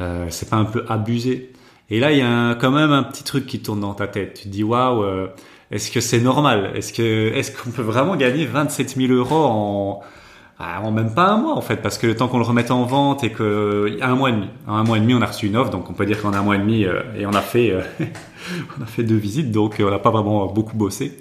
Euh, 0.00 0.26
c'est 0.30 0.48
pas 0.48 0.56
un 0.56 0.64
peu 0.64 0.84
abusé 0.88 1.52
Et 1.90 1.98
là, 2.00 2.12
il 2.12 2.18
y 2.18 2.22
a 2.22 2.54
quand 2.54 2.70
même 2.70 2.92
un 2.92 3.02
petit 3.02 3.24
truc 3.24 3.46
qui 3.46 3.60
tourne 3.60 3.80
dans 3.80 3.94
ta 3.94 4.06
tête. 4.06 4.34
Tu 4.34 4.44
te 4.44 4.48
dis, 4.48 4.62
waouh, 4.62 5.02
euh, 5.02 5.26
est-ce 5.70 5.90
que 5.90 6.00
c'est 6.00 6.20
normal? 6.20 6.72
Est-ce 6.74 6.92
que 6.92 7.32
est-ce 7.34 7.52
qu'on 7.52 7.70
peut 7.70 7.82
vraiment 7.82 8.16
gagner 8.16 8.44
27 8.46 8.96
000 8.96 9.12
euros 9.12 9.44
en 9.44 10.00
ah, 10.58 10.82
en 10.82 10.90
même 10.90 11.14
pas 11.14 11.28
un 11.28 11.38
mois 11.38 11.54
en 11.54 11.60
fait? 11.60 11.76
Parce 11.76 11.96
que 11.96 12.06
le 12.06 12.16
temps 12.16 12.28
qu'on 12.28 12.38
le 12.38 12.44
remette 12.44 12.70
en 12.70 12.84
vente 12.84 13.24
et 13.24 13.30
que 13.30 13.96
un 14.02 14.14
mois 14.14 14.30
et 14.30 14.32
demi. 14.32 14.48
Un 14.66 14.82
mois 14.82 14.98
et 14.98 15.00
demi 15.00 15.14
on 15.14 15.22
a 15.22 15.26
reçu 15.26 15.46
une 15.46 15.56
offre 15.56 15.70
donc 15.70 15.88
on 15.88 15.92
peut 15.92 16.06
dire 16.06 16.20
qu'en 16.20 16.34
un 16.34 16.42
mois 16.42 16.56
et 16.56 16.58
demi 16.58 16.84
euh, 16.84 17.02
et 17.16 17.24
on 17.24 17.32
a 17.32 17.40
fait 17.40 17.70
euh, 17.70 17.82
on 18.78 18.82
a 18.82 18.86
fait 18.86 19.04
deux 19.04 19.16
visites 19.16 19.52
donc 19.52 19.76
on 19.80 19.90
n'a 19.90 20.00
pas 20.00 20.10
vraiment 20.10 20.46
beaucoup 20.46 20.76
bossé. 20.76 21.18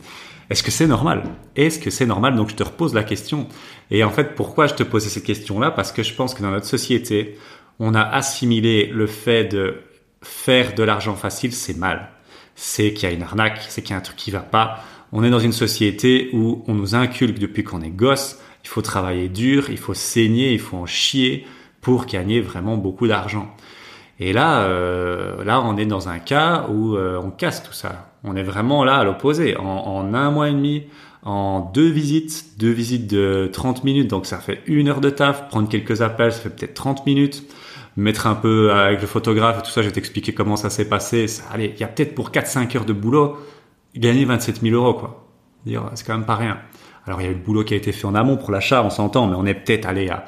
Est-ce 0.50 0.64
que 0.64 0.72
c'est 0.72 0.88
normal? 0.88 1.24
Est-ce 1.56 1.78
que 1.78 1.92
c'est 1.92 2.08
normal? 2.08 2.36
Donc 2.36 2.50
je 2.50 2.56
te 2.56 2.64
repose 2.64 2.96
la 2.96 3.04
question. 3.04 3.48
Et 3.92 4.04
en 4.04 4.10
fait, 4.10 4.34
pourquoi 4.34 4.66
je 4.66 4.74
te 4.74 4.82
posais 4.82 5.10
cette 5.10 5.24
question-là? 5.24 5.70
Parce 5.70 5.92
que 5.92 6.02
je 6.02 6.14
pense 6.16 6.34
que 6.34 6.42
dans 6.42 6.50
notre 6.50 6.66
société, 6.66 7.38
on 7.80 7.94
a 7.94 8.02
assimilé 8.02 8.88
le 8.92 9.06
fait 9.06 9.46
de 9.46 9.76
faire 10.22 10.76
de 10.76 10.84
l'argent 10.84 11.16
facile, 11.16 11.54
c'est 11.54 11.78
mal. 11.78 12.10
C'est 12.56 12.94
qu'il 12.94 13.08
y 13.08 13.12
a 13.12 13.16
une 13.16 13.24
arnaque, 13.24 13.62
c'est 13.70 13.82
qu'il 13.82 13.92
y 13.92 13.94
a 13.94 13.98
un 13.98 14.02
truc 14.02 14.18
qui 14.18 14.32
va 14.32 14.40
pas. 14.40 14.84
On 15.12 15.24
est 15.24 15.30
dans 15.30 15.40
une 15.40 15.54
société 15.54 16.30
où 16.34 16.64
on 16.68 16.76
nous 16.76 16.96
inculque 16.96 17.40
depuis 17.40 17.64
qu'on 17.64 17.82
est 17.82 17.90
gosse, 17.90 18.40
il 18.64 18.68
faut 18.68 18.82
travailler 18.82 19.30
dur, 19.30 19.70
il 19.70 19.78
faut 19.78 19.94
saigner, 19.94 20.54
il 20.54 20.60
faut 20.60 20.78
en 20.78 20.86
chier 20.86 21.48
pour 21.82 22.06
gagner 22.06 22.42
vraiment 22.42 22.78
beaucoup 22.78 23.08
d'argent. 23.08 23.56
Et 24.20 24.34
là, 24.34 24.64
euh, 24.64 25.44
là, 25.46 25.62
on 25.62 25.78
est 25.78 25.86
dans 25.86 26.10
un 26.10 26.20
cas 26.20 26.68
où 26.70 26.96
euh, 26.96 27.20
on 27.24 27.32
casse 27.32 27.64
tout 27.64 27.74
ça. 27.74 28.12
On 28.24 28.36
est 28.36 28.44
vraiment 28.44 28.84
là 28.84 28.98
à 28.98 29.04
l'opposé. 29.06 29.56
En, 29.56 29.64
en, 29.64 30.14
un 30.14 30.30
mois 30.30 30.50
et 30.50 30.52
demi, 30.52 30.84
en 31.24 31.62
deux 31.74 31.88
visites, 31.88 32.60
deux 32.60 32.72
visites 32.72 33.08
de 33.08 33.50
30 33.52 33.86
minutes, 33.86 34.10
donc 34.10 34.26
ça 34.26 34.38
fait 34.38 34.62
une 34.68 34.90
heure 34.90 35.00
de 35.00 35.10
taf. 35.10 35.48
Prendre 35.48 35.70
quelques 35.70 36.02
appels, 36.02 36.34
ça 36.34 36.42
fait 36.42 36.50
peut-être 36.50 36.74
30 36.74 37.06
minutes. 37.06 37.44
Mettre 38.00 38.28
un 38.28 38.36
peu 38.36 38.72
avec 38.72 39.02
le 39.02 39.08
photographe 39.08 39.60
et 39.60 39.62
tout 39.62 39.72
ça, 39.72 39.82
je 39.82 39.88
vais 39.88 39.94
t'expliquer 39.94 40.34
comment 40.34 40.56
ça 40.56 40.70
s'est 40.70 40.88
passé. 40.88 41.26
Allez, 41.52 41.74
il 41.76 41.82
y 41.82 41.84
a 41.84 41.88
peut-être 41.88 42.16
pour 42.16 42.32
4-5 42.32 42.78
heures 42.78 42.86
de 42.86 42.94
boulot, 42.94 43.38
gagner 43.94 44.24
27 44.24 44.62
000 44.62 44.74
euros, 44.74 44.94
quoi. 44.94 45.28
C'est 45.66 46.08
quand 46.08 46.14
même 46.14 46.26
pas 46.26 46.36
rien. 46.36 46.60
Alors 47.06 47.20
il 47.20 47.26
y 47.26 47.28
a 47.28 47.32
eu 47.32 47.34
le 47.34 47.40
boulot 47.42 47.66
qui 47.66 47.74
a 47.74 47.78
été 47.78 47.92
fait 47.92 48.06
en 48.06 48.16
amont 48.16 48.38
pour 48.38 48.52
l'achat, 48.52 48.84
on 48.84 48.90
s'entend, 48.90 49.28
mais 49.28 49.36
on 49.36 49.46
est 49.46 49.54
peut-être 49.54 49.86
allé 49.86 50.10
à, 50.10 50.26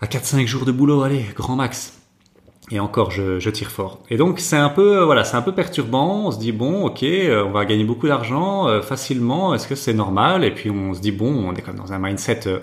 à 0.00 0.06
4-5 0.06 0.46
jours 0.46 0.64
de 0.64 0.70
boulot, 0.70 1.02
allez, 1.02 1.26
grand 1.34 1.56
max. 1.56 1.98
Et 2.70 2.78
encore, 2.78 3.10
je, 3.10 3.50
tire 3.50 3.70
fort. 3.70 4.00
Et 4.08 4.16
donc 4.16 4.38
c'est 4.38 4.56
un 4.56 4.68
peu, 4.68 5.00
euh, 5.00 5.04
voilà, 5.04 5.24
c'est 5.24 5.36
un 5.36 5.42
peu 5.42 5.52
perturbant. 5.52 6.26
On 6.26 6.30
se 6.30 6.38
dit 6.38 6.52
bon, 6.52 6.84
ok, 6.84 7.02
euh, 7.02 7.44
on 7.44 7.50
va 7.50 7.64
gagner 7.64 7.84
beaucoup 7.84 8.06
d'argent 8.06 8.68
euh, 8.68 8.80
facilement. 8.80 9.52
Est-ce 9.52 9.66
que 9.66 9.74
c'est 9.74 9.92
normal? 9.92 10.44
Et 10.44 10.52
puis 10.52 10.70
on 10.70 10.94
se 10.94 11.00
dit 11.00 11.10
bon, 11.12 11.26
on 11.26 11.54
est 11.54 11.60
comme 11.60 11.76
dans 11.76 11.92
un 11.92 11.98
mindset 11.98 12.62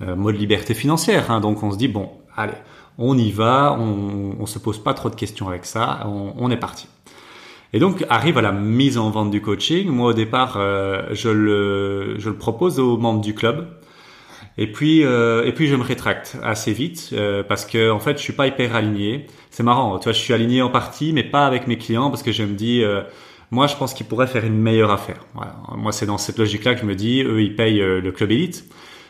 mode 0.00 0.36
liberté 0.36 0.74
financière. 0.74 1.30
Hein, 1.30 1.40
donc 1.40 1.62
on 1.62 1.70
se 1.70 1.78
dit 1.78 1.88
bon, 1.88 2.10
allez, 2.36 2.52
on 2.98 3.16
y 3.16 3.30
va. 3.30 3.76
On, 3.78 4.36
on 4.40 4.46
se 4.46 4.58
pose 4.58 4.82
pas 4.82 4.94
trop 4.94 5.10
de 5.10 5.14
questions 5.14 5.48
avec 5.48 5.64
ça. 5.64 6.00
On, 6.06 6.34
on 6.36 6.50
est 6.50 6.56
parti. 6.56 6.88
Et 7.72 7.78
donc 7.78 8.04
arrive 8.08 8.38
à 8.38 8.42
la 8.42 8.52
mise 8.52 8.96
en 8.98 9.10
vente 9.10 9.30
du 9.30 9.42
coaching. 9.42 9.88
Moi 9.88 10.10
au 10.10 10.14
départ, 10.14 10.54
je 11.10 11.28
le 11.28 12.14
je 12.18 12.30
le 12.30 12.36
propose 12.36 12.78
aux 12.78 12.96
membres 12.96 13.20
du 13.20 13.34
club. 13.34 13.68
Et 14.58 14.72
puis, 14.72 15.04
euh, 15.04 15.44
et 15.44 15.52
puis 15.52 15.66
je 15.68 15.76
me 15.76 15.82
rétracte 15.82 16.38
assez 16.42 16.72
vite 16.72 17.10
euh, 17.12 17.42
parce 17.42 17.66
que 17.66 17.90
en 17.90 17.98
fait, 17.98 18.16
je 18.16 18.22
suis 18.22 18.32
pas 18.32 18.46
hyper 18.46 18.74
aligné. 18.74 19.26
C'est 19.50 19.62
marrant, 19.62 19.98
tu 19.98 20.04
vois, 20.04 20.12
je 20.12 20.18
suis 20.18 20.32
aligné 20.32 20.62
en 20.62 20.70
partie, 20.70 21.12
mais 21.12 21.24
pas 21.24 21.46
avec 21.46 21.66
mes 21.66 21.76
clients 21.76 22.10
parce 22.10 22.22
que 22.22 22.32
je 22.32 22.42
me 22.42 22.54
dis, 22.54 22.82
euh, 22.82 23.02
moi, 23.50 23.66
je 23.66 23.76
pense 23.76 23.94
qu'ils 23.94 24.06
pourraient 24.06 24.26
faire 24.26 24.44
une 24.44 24.58
meilleure 24.58 24.90
affaire. 24.90 25.24
Voilà. 25.34 25.56
Moi, 25.76 25.92
c'est 25.92 26.06
dans 26.06 26.18
cette 26.18 26.38
logique-là 26.38 26.74
que 26.74 26.80
je 26.80 26.86
me 26.86 26.94
dis, 26.94 27.22
eux, 27.22 27.42
ils 27.42 27.54
payent 27.54 27.78
le 27.78 28.12
club 28.12 28.32
élite. 28.32 28.64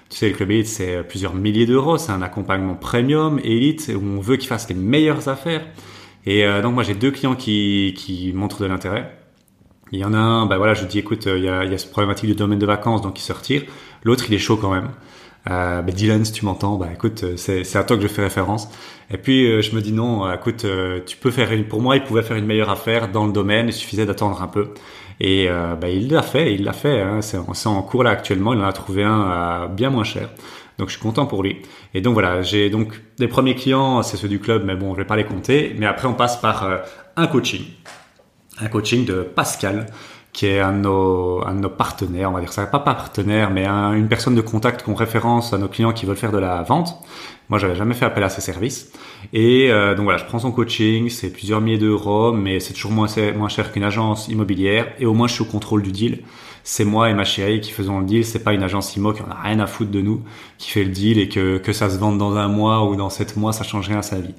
Tu 0.08 0.18
sais, 0.18 0.28
le 0.28 0.34
club 0.34 0.50
élite, 0.50 0.68
c'est 0.68 1.02
plusieurs 1.02 1.34
milliers 1.34 1.66
d'euros, 1.66 1.98
c'est 1.98 2.12
un 2.12 2.22
accompagnement 2.22 2.74
premium, 2.74 3.40
élite, 3.42 3.90
où 3.94 4.04
on 4.04 4.20
veut 4.20 4.36
qu'ils 4.36 4.48
fassent 4.48 4.68
les 4.68 4.74
meilleures 4.74 5.28
affaires. 5.28 5.66
Et 6.26 6.44
donc, 6.62 6.74
moi, 6.74 6.82
j'ai 6.82 6.94
deux 6.94 7.10
clients 7.10 7.34
qui, 7.34 7.94
qui 7.96 8.32
montrent 8.32 8.60
de 8.60 8.66
l'intérêt. 8.66 9.16
Il 9.92 9.98
y 9.98 10.04
en 10.04 10.14
a 10.14 10.18
un, 10.18 10.46
bah 10.46 10.58
voilà, 10.58 10.74
je 10.74 10.84
dis, 10.84 10.98
écoute, 10.98 11.26
il 11.26 11.42
y 11.42 11.48
a, 11.48 11.64
il 11.64 11.70
y 11.70 11.74
a 11.74 11.78
ce 11.78 11.86
problématique 11.86 12.26
du 12.28 12.34
domaine 12.34 12.58
de 12.58 12.66
vacances, 12.66 13.02
donc 13.02 13.18
il 13.18 13.22
se 13.22 13.32
retire. 13.32 13.62
L'autre, 14.04 14.24
il 14.28 14.34
est 14.34 14.38
chaud 14.38 14.56
quand 14.56 14.72
même. 14.72 14.90
Euh, 15.48 15.80
bah 15.80 15.92
Dylan, 15.92 16.24
si 16.24 16.32
tu 16.32 16.44
m'entends, 16.44 16.76
bah 16.76 16.88
écoute, 16.92 17.22
euh, 17.22 17.36
c'est 17.36 17.76
à 17.76 17.84
toi 17.84 17.96
que 17.96 18.02
je 18.02 18.08
fais 18.08 18.22
référence. 18.22 18.68
Et 19.10 19.16
puis 19.16 19.46
euh, 19.46 19.62
je 19.62 19.76
me 19.76 19.80
dis 19.80 19.92
non, 19.92 20.26
euh, 20.26 20.34
écoute, 20.34 20.66
tu 21.06 21.16
peux 21.16 21.30
faire 21.30 21.52
une. 21.52 21.64
Pour 21.64 21.80
moi, 21.80 21.96
il 21.96 22.02
pouvait 22.02 22.22
faire 22.22 22.36
une 22.36 22.46
meilleure 22.46 22.70
affaire 22.70 23.10
dans 23.10 23.26
le 23.26 23.32
domaine. 23.32 23.68
Il 23.68 23.72
suffisait 23.72 24.06
d'attendre 24.06 24.42
un 24.42 24.48
peu. 24.48 24.70
Et 25.20 25.48
bah, 25.48 25.88
il 25.88 26.10
l'a 26.10 26.22
fait, 26.22 26.54
il 26.54 26.64
l'a 26.64 26.72
fait. 26.72 27.00
Hein, 27.00 27.20
c'est 27.22 27.38
en 27.38 27.82
cours 27.82 28.04
là 28.04 28.10
actuellement. 28.10 28.52
Il 28.52 28.60
en 28.60 28.66
a 28.66 28.72
trouvé 28.72 29.02
un 29.04 29.68
bien 29.68 29.90
moins 29.90 30.04
cher. 30.04 30.28
Donc 30.78 30.88
je 30.88 30.94
suis 30.94 31.02
content 31.02 31.26
pour 31.26 31.42
lui. 31.42 31.62
Et 31.94 32.02
donc 32.02 32.12
voilà, 32.12 32.42
j'ai 32.42 32.68
donc 32.68 33.00
les 33.18 33.28
premiers 33.28 33.54
clients, 33.54 34.02
c'est 34.02 34.18
ceux 34.18 34.28
du 34.28 34.40
club, 34.40 34.64
mais 34.64 34.76
bon, 34.76 34.92
je 34.92 34.98
vais 34.98 35.06
pas 35.06 35.16
les 35.16 35.24
compter. 35.24 35.74
Mais 35.78 35.86
après, 35.86 36.06
on 36.06 36.14
passe 36.14 36.36
par 36.38 36.68
un 37.16 37.26
coaching, 37.26 37.64
un 38.60 38.68
coaching 38.68 39.06
de 39.06 39.22
Pascal 39.22 39.86
qui 40.36 40.44
est 40.44 40.60
un 40.60 40.74
de 40.74 40.80
nos, 40.80 41.42
un 41.46 41.54
de 41.54 41.60
nos 41.60 41.70
partenaires, 41.70 42.30
on 42.30 42.34
va 42.34 42.40
dire 42.40 42.52
ça, 42.52 42.66
pas 42.66 42.78
partenaire, 42.78 43.50
mais 43.50 43.66
une 43.66 44.06
personne 44.06 44.34
de 44.34 44.42
contact 44.42 44.82
qu'on 44.82 44.94
référence 44.94 45.54
à 45.54 45.58
nos 45.58 45.66
clients 45.66 45.94
qui 45.94 46.04
veulent 46.04 46.14
faire 46.14 46.30
de 46.30 46.36
la 46.36 46.62
vente. 46.62 46.94
Moi, 47.48 47.58
j'avais 47.58 47.74
jamais 47.74 47.94
fait 47.94 48.04
appel 48.04 48.22
à 48.22 48.28
ses 48.28 48.42
services. 48.42 48.92
Et 49.32 49.70
euh, 49.70 49.94
donc 49.94 50.04
voilà, 50.04 50.18
je 50.18 50.26
prends 50.26 50.38
son 50.38 50.52
coaching, 50.52 51.08
c'est 51.08 51.30
plusieurs 51.30 51.62
milliers 51.62 51.78
d'euros, 51.78 52.34
mais 52.34 52.60
c'est 52.60 52.74
toujours 52.74 52.92
moins, 52.92 53.06
moins 53.34 53.48
cher 53.48 53.72
qu'une 53.72 53.82
agence 53.82 54.28
immobilière. 54.28 54.92
Et 54.98 55.06
au 55.06 55.14
moins, 55.14 55.26
je 55.26 55.32
suis 55.32 55.42
au 55.42 55.46
contrôle 55.46 55.80
du 55.80 55.90
deal. 55.90 56.18
C'est 56.64 56.84
moi 56.84 57.08
et 57.08 57.14
ma 57.14 57.24
chérie 57.24 57.62
qui 57.62 57.72
faisons 57.72 58.00
le 58.00 58.04
deal. 58.04 58.22
C'est 58.22 58.44
pas 58.44 58.52
une 58.52 58.62
agence 58.62 58.94
immo 58.94 59.14
qui 59.14 59.22
en 59.22 59.30
a 59.30 59.40
rien 59.42 59.58
à 59.60 59.66
foutre 59.66 59.90
de 59.90 60.02
nous, 60.02 60.20
qui 60.58 60.68
fait 60.68 60.84
le 60.84 60.90
deal 60.90 61.18
et 61.18 61.30
que, 61.30 61.56
que 61.56 61.72
ça 61.72 61.88
se 61.88 61.96
vende 61.96 62.18
dans 62.18 62.36
un 62.36 62.48
mois 62.48 62.84
ou 62.84 62.94
dans 62.94 63.08
sept 63.08 63.38
mois, 63.38 63.54
ça 63.54 63.64
change 63.64 63.88
rien 63.88 64.00
à 64.00 64.02
sa 64.02 64.20
vie. 64.20 64.34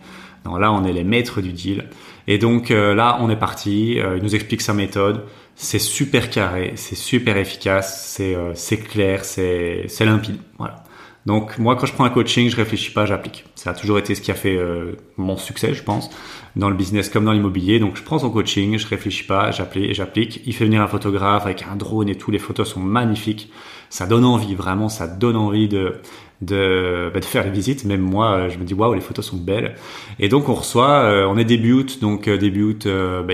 Donc 0.46 0.60
là, 0.60 0.72
on 0.72 0.84
est 0.86 0.94
les 0.94 1.04
maîtres 1.04 1.42
du 1.42 1.54
deal. 1.54 1.86
Et 2.28 2.38
donc 2.38 2.70
euh, 2.70 2.94
là, 2.94 3.18
on 3.22 3.32
est 3.32 3.36
parti. 3.36 4.00
Euh, 4.00 4.18
il 4.18 4.24
nous 4.24 4.36
explique 4.36 4.62
sa 4.62 4.76
méthode 4.76 5.24
c'est 5.60 5.80
super 5.80 6.30
carré, 6.30 6.74
c'est 6.76 6.96
super 6.96 7.36
efficace, 7.36 8.06
c'est 8.06 8.36
euh, 8.36 8.54
c'est 8.54 8.78
clair, 8.78 9.26
c'est 9.26 9.86
c'est 9.88 10.06
limpide. 10.06 10.38
Voilà. 10.60 10.84
Donc 11.26 11.58
moi 11.58 11.76
quand 11.76 11.88
je 11.88 11.94
prends 11.94 12.06
un 12.06 12.12
coaching, 12.12 12.48
je 12.50 12.56
réfléchis 12.56 12.92
pas, 12.92 13.08
j'applique. 13.08 13.44
Ça 13.56 13.72
a 13.72 13.74
toujours 13.74 13.98
été 13.98 14.14
ce 14.14 14.22
qui 14.22 14.30
a 14.30 14.36
fait 14.36 14.56
euh, 14.56 14.96
mon 15.18 15.36
succès, 15.36 15.74
je 15.74 15.82
pense, 15.84 16.12
dans 16.56 16.70
le 16.70 16.76
business 16.76 17.10
comme 17.10 17.26
dans 17.26 17.34
l'immobilier. 17.34 17.80
Donc 17.80 17.98
je 17.98 18.04
prends 18.04 18.20
son 18.20 18.30
coaching, 18.30 18.78
je 18.78 18.88
réfléchis 18.88 19.24
pas, 19.24 19.50
j'applique, 19.50 19.94
j'applique. 19.96 20.42
Il 20.46 20.54
fait 20.54 20.66
venir 20.66 20.82
un 20.82 20.88
photographe 20.88 21.46
avec 21.46 21.64
un 21.64 21.76
drone 21.76 22.08
et 22.08 22.16
tout, 22.16 22.30
les 22.30 22.40
photos 22.40 22.70
sont 22.70 22.80
magnifiques. 22.80 23.52
Ça 23.90 24.06
donne 24.06 24.26
envie, 24.26 24.56
vraiment, 24.56 24.90
ça 24.90 25.08
donne 25.08 25.38
envie 25.38 25.68
de 25.68 26.02
de, 26.42 27.10
bah, 27.14 27.20
de 27.20 27.26
faire 27.26 27.44
les 27.44 27.50
visites. 27.50 27.86
Même 27.86 28.02
moi, 28.02 28.32
euh, 28.32 28.50
je 28.50 28.58
me 28.58 28.64
dis 28.64 28.74
waouh, 28.74 28.94
les 28.94 29.02
photos 29.02 29.26
sont 29.26 29.38
belles. 29.38 29.76
Et 30.20 30.30
donc 30.30 30.50
on 30.50 30.54
reçoit, 30.54 31.02
euh, 31.02 31.26
on 31.28 31.38
est 31.38 31.46
début 31.46 31.74
août, 31.74 32.00
donc 32.02 32.28
euh, 32.28 32.38
début 32.38 32.64
août, 32.64 32.88
bah, 32.88 33.34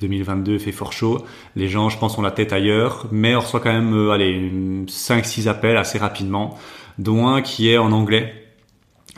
2022 0.00 0.58
fait 0.58 0.72
fort 0.72 0.92
chaud. 0.92 1.24
Les 1.54 1.68
gens, 1.68 1.88
je 1.88 1.98
pense, 1.98 2.18
ont 2.18 2.22
la 2.22 2.30
tête 2.30 2.52
ailleurs, 2.52 3.06
mais 3.12 3.34
on 3.36 3.40
reçoit 3.40 3.60
quand 3.60 3.72
même, 3.72 4.10
allez, 4.10 4.50
5-6 4.86 5.48
appels 5.48 5.76
assez 5.76 5.98
rapidement, 5.98 6.58
dont 6.98 7.28
un 7.28 7.42
qui 7.42 7.70
est 7.70 7.78
en 7.78 7.92
anglais. 7.92 8.42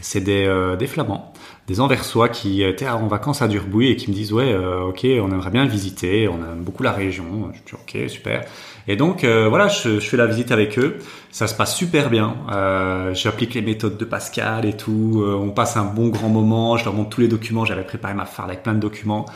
C'est 0.00 0.20
des, 0.20 0.74
des 0.78 0.86
flamands 0.86 1.32
des 1.68 1.80
Anversois 1.80 2.28
qui 2.28 2.62
étaient 2.64 2.88
en 2.88 3.06
vacances 3.06 3.42
à 3.42 3.48
Durbouy 3.48 3.88
et 3.88 3.96
qui 3.96 4.10
me 4.10 4.14
disent 4.14 4.32
ouais 4.32 4.56
ok 4.56 5.04
on 5.04 5.30
aimerait 5.30 5.50
bien 5.50 5.66
visiter 5.66 6.26
on 6.26 6.36
aime 6.36 6.62
beaucoup 6.62 6.82
la 6.82 6.92
région 6.92 7.52
je 7.52 7.58
dis 7.58 7.74
ok 7.74 8.10
super 8.10 8.44
et 8.88 8.96
donc 8.96 9.22
euh, 9.22 9.48
voilà, 9.48 9.68
je, 9.68 10.00
je, 10.00 10.08
fais 10.08 10.16
la 10.16 10.26
visite 10.26 10.50
avec 10.50 10.78
eux. 10.78 10.96
Ça 11.30 11.46
se 11.46 11.54
passe 11.54 11.76
super 11.76 12.08
bien. 12.08 12.36
Euh, 12.50 13.12
J'applique 13.14 13.54
les 13.54 13.60
méthodes 13.60 13.98
de 13.98 14.04
Pascal 14.06 14.64
et 14.64 14.72
tout. 14.72 15.22
Euh, 15.22 15.34
on 15.34 15.50
passe 15.50 15.76
un 15.76 15.84
bon 15.84 16.08
grand 16.08 16.30
moment. 16.30 16.78
Je 16.78 16.86
leur 16.86 16.94
montre 16.94 17.10
tous 17.10 17.20
les 17.20 17.28
documents. 17.28 17.66
J'avais 17.66 17.84
préparé 17.84 18.14
ma 18.14 18.24
farde 18.24 18.48
avec 18.48 18.62
plein 18.62 18.72
de 18.72 18.80
documents. 18.80 19.26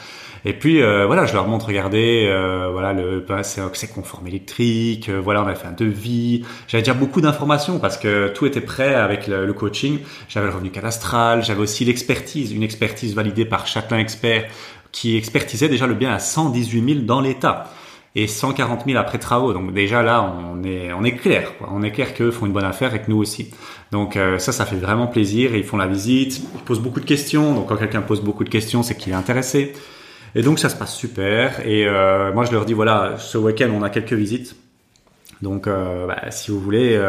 Et 0.44 0.52
puis 0.52 0.82
euh, 0.82 1.06
voilà, 1.06 1.24
je 1.24 1.34
leur 1.34 1.46
montre, 1.46 1.66
regardez, 1.66 2.26
euh, 2.28 2.68
voilà, 2.72 2.92
le 2.92 3.20
bah, 3.20 3.42
c'est 3.42 3.92
conforme 3.92 4.26
électrique. 4.26 5.08
voilà, 5.08 5.42
on 5.42 5.46
a 5.46 5.54
fait 5.54 5.68
un 5.68 5.72
devis. 5.72 6.44
J'avais 6.66 6.82
déjà 6.82 6.94
beaucoup 6.94 7.20
d'informations 7.20 7.78
parce 7.78 7.96
que 7.96 8.28
tout 8.28 8.46
était 8.46 8.60
prêt 8.60 8.94
avec 8.94 9.26
le, 9.26 9.46
le 9.46 9.52
coaching. 9.52 10.00
J'avais 10.28 10.46
le 10.46 10.52
revenu 10.52 10.70
cadastral. 10.70 11.44
J'avais 11.44 11.60
aussi 11.60 11.84
l'expertise, 11.84 12.52
une 12.52 12.62
expertise 12.62 13.14
validée 13.14 13.44
par 13.44 13.66
chacun 13.66 13.98
expert 13.98 14.44
qui 14.90 15.16
expertisait 15.16 15.68
déjà 15.68 15.86
le 15.86 15.94
bien 15.94 16.12
à 16.12 16.18
118 16.18 16.94
000 16.94 17.04
dans 17.06 17.20
l'État 17.20 17.70
et 18.14 18.26
140 18.26 18.84
000 18.86 18.98
après 18.98 19.18
travaux. 19.18 19.52
Donc 19.52 19.72
déjà 19.72 20.02
là, 20.02 20.22
on 20.22 20.62
est 20.64 20.92
on 20.92 21.02
est 21.02 21.16
clair. 21.16 21.56
Quoi. 21.58 21.68
On 21.72 21.82
est 21.82 21.90
clair 21.90 22.14
qu'eux 22.14 22.30
font 22.30 22.46
une 22.46 22.52
bonne 22.52 22.64
affaire 22.64 22.94
et 22.94 23.00
que 23.00 23.10
nous 23.10 23.18
aussi. 23.18 23.50
Donc 23.90 24.16
euh, 24.16 24.38
ça, 24.38 24.52
ça 24.52 24.66
fait 24.66 24.76
vraiment 24.76 25.06
plaisir. 25.06 25.54
ils 25.54 25.64
font 25.64 25.76
la 25.76 25.86
visite, 25.86 26.42
ils 26.54 26.60
posent 26.60 26.80
beaucoup 26.80 27.00
de 27.00 27.06
questions. 27.06 27.54
Donc 27.54 27.68
quand 27.68 27.76
quelqu'un 27.76 28.02
pose 28.02 28.20
beaucoup 28.20 28.44
de 28.44 28.50
questions, 28.50 28.82
c'est 28.82 28.96
qu'il 28.96 29.12
est 29.12 29.16
intéressé. 29.16 29.72
Et 30.34 30.42
donc 30.42 30.58
ça 30.58 30.68
se 30.68 30.76
passe 30.76 30.94
super. 30.94 31.66
Et 31.66 31.86
euh, 31.86 32.32
moi, 32.32 32.44
je 32.44 32.52
leur 32.52 32.64
dis 32.64 32.72
voilà, 32.72 33.14
ce 33.18 33.38
week-end, 33.38 33.70
on 33.74 33.82
a 33.82 33.90
quelques 33.90 34.12
visites. 34.12 34.56
Donc, 35.42 35.66
euh, 35.66 36.06
bah, 36.06 36.30
si 36.30 36.50
vous 36.50 36.60
voulez, 36.60 37.00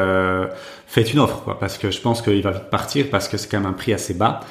faites 0.87 1.13
une 1.13 1.19
offre, 1.19 1.43
quoi, 1.43 1.59
parce 1.59 1.77
que 1.77 1.91
je 1.91 2.01
pense 2.01 2.21
qu'il 2.21 2.41
va 2.41 2.51
vite 2.51 2.69
partir, 2.69 3.05
parce 3.11 3.27
que 3.27 3.37
c'est 3.37 3.49
quand 3.49 3.59
même 3.59 3.69
un 3.69 3.73
prix 3.73 3.93
assez 3.93 4.13
bas. 4.13 4.41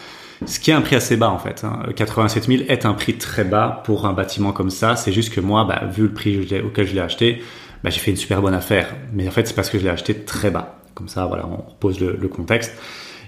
Ce 0.46 0.58
qui 0.58 0.70
est 0.70 0.74
un 0.74 0.80
prix 0.80 0.96
assez 0.96 1.16
bas 1.16 1.30
en 1.30 1.38
fait. 1.38 1.62
Hein. 1.64 1.80
87 1.94 2.46
000 2.46 2.62
est 2.68 2.84
un 2.84 2.94
prix 2.94 3.14
très 3.14 3.44
bas 3.44 3.82
pour 3.84 4.06
un 4.06 4.12
bâtiment 4.12 4.52
comme 4.52 4.70
ça. 4.70 4.96
C'est 4.96 5.12
juste 5.12 5.32
que 5.32 5.40
moi, 5.40 5.64
bah, 5.64 5.82
vu 5.92 6.04
le 6.04 6.12
prix 6.12 6.60
auquel 6.64 6.86
je 6.86 6.94
l'ai 6.94 7.00
acheté, 7.00 7.42
bah, 7.84 7.90
j'ai 7.90 8.00
fait 8.00 8.10
une 8.10 8.16
super 8.16 8.40
bonne 8.40 8.54
affaire. 8.54 8.94
Mais 9.12 9.28
en 9.28 9.30
fait, 9.30 9.46
c'est 9.46 9.54
parce 9.54 9.70
que 9.70 9.78
je 9.78 9.84
l'ai 9.84 9.90
acheté 9.90 10.14
très 10.14 10.50
bas. 10.50 10.78
Comme 10.94 11.08
ça, 11.08 11.26
voilà, 11.26 11.46
on 11.46 11.70
repose 11.70 12.00
le 12.00 12.28
contexte. 12.28 12.74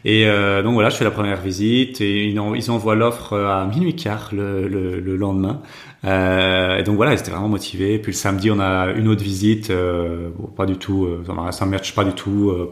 Et 0.04 0.26
euh, 0.26 0.62
donc 0.62 0.74
voilà, 0.74 0.90
je 0.90 0.96
fais 0.96 1.04
la 1.04 1.10
première 1.10 1.40
visite 1.40 2.00
et 2.00 2.26
ils, 2.26 2.70
envoient 2.70 2.94
l'offre 2.94 3.36
à 3.36 3.66
minuit 3.66 3.96
quart 3.96 4.30
le, 4.32 4.68
le, 4.68 5.00
le 5.00 5.16
lendemain. 5.16 5.62
Euh, 6.04 6.76
et 6.78 6.82
donc 6.82 6.96
voilà, 6.96 7.14
ils 7.14 7.18
étaient 7.18 7.30
vraiment 7.30 7.48
motivés. 7.48 7.98
Puis 7.98 8.12
le 8.12 8.16
samedi, 8.16 8.50
on 8.50 8.60
a 8.60 8.90
une 8.92 9.08
autre 9.08 9.22
visite, 9.22 9.70
euh, 9.70 10.28
bon, 10.36 10.48
pas 10.48 10.66
du 10.66 10.76
tout, 10.76 11.06
euh, 11.06 11.24
ça 11.52 11.64
ne 11.64 11.70
match 11.70 11.94
pas 11.94 12.04
du 12.04 12.12
tout. 12.12 12.50
Euh, 12.50 12.70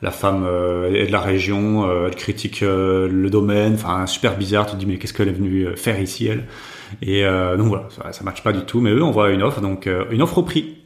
la 0.00 0.10
femme 0.10 0.44
euh, 0.46 0.92
est 0.92 1.06
de 1.06 1.12
la 1.12 1.20
région, 1.20 1.88
euh, 1.88 2.06
elle 2.08 2.16
critique 2.16 2.62
euh, 2.62 3.06
le 3.06 3.30
domaine, 3.30 3.74
enfin 3.74 4.06
super 4.06 4.36
bizarre, 4.36 4.66
tu 4.66 4.72
te 4.72 4.78
dis 4.78 4.86
mais 4.86 4.96
qu'est-ce 4.96 5.12
qu'elle 5.12 5.28
est 5.28 5.32
venue 5.32 5.76
faire 5.76 6.00
ici 6.00 6.26
elle? 6.26 6.44
Et 7.00 7.22
donc 7.22 7.68
voilà, 7.68 7.88
ça, 7.88 8.12
ça 8.12 8.22
matche 8.22 8.42
pas 8.42 8.52
du 8.52 8.66
tout, 8.66 8.80
mais 8.82 8.90
eux 8.90 9.02
on 9.02 9.12
voit 9.12 9.30
une 9.30 9.42
offre, 9.42 9.62
donc 9.62 9.88
une 10.10 10.20
offre 10.20 10.36
au 10.38 10.42
prix. 10.42 10.81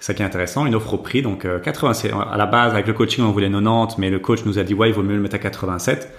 C'est 0.00 0.06
ça 0.06 0.14
qui 0.14 0.22
est 0.22 0.24
intéressant, 0.24 0.66
une 0.66 0.74
offre 0.74 0.94
au 0.94 0.98
prix, 0.98 1.22
donc 1.22 1.46
87. 1.62 2.12
À 2.12 2.36
la 2.36 2.46
base 2.46 2.72
avec 2.72 2.86
le 2.86 2.94
coaching 2.94 3.22
on 3.22 3.30
voulait 3.32 3.50
90, 3.50 3.98
mais 3.98 4.10
le 4.10 4.18
coach 4.18 4.44
nous 4.46 4.58
a 4.58 4.64
dit 4.64 4.74
ouais 4.74 4.88
il 4.88 4.94
vaut 4.94 5.02
mieux 5.02 5.14
le 5.14 5.20
mettre 5.20 5.36
à 5.36 5.38
87. 5.38 6.10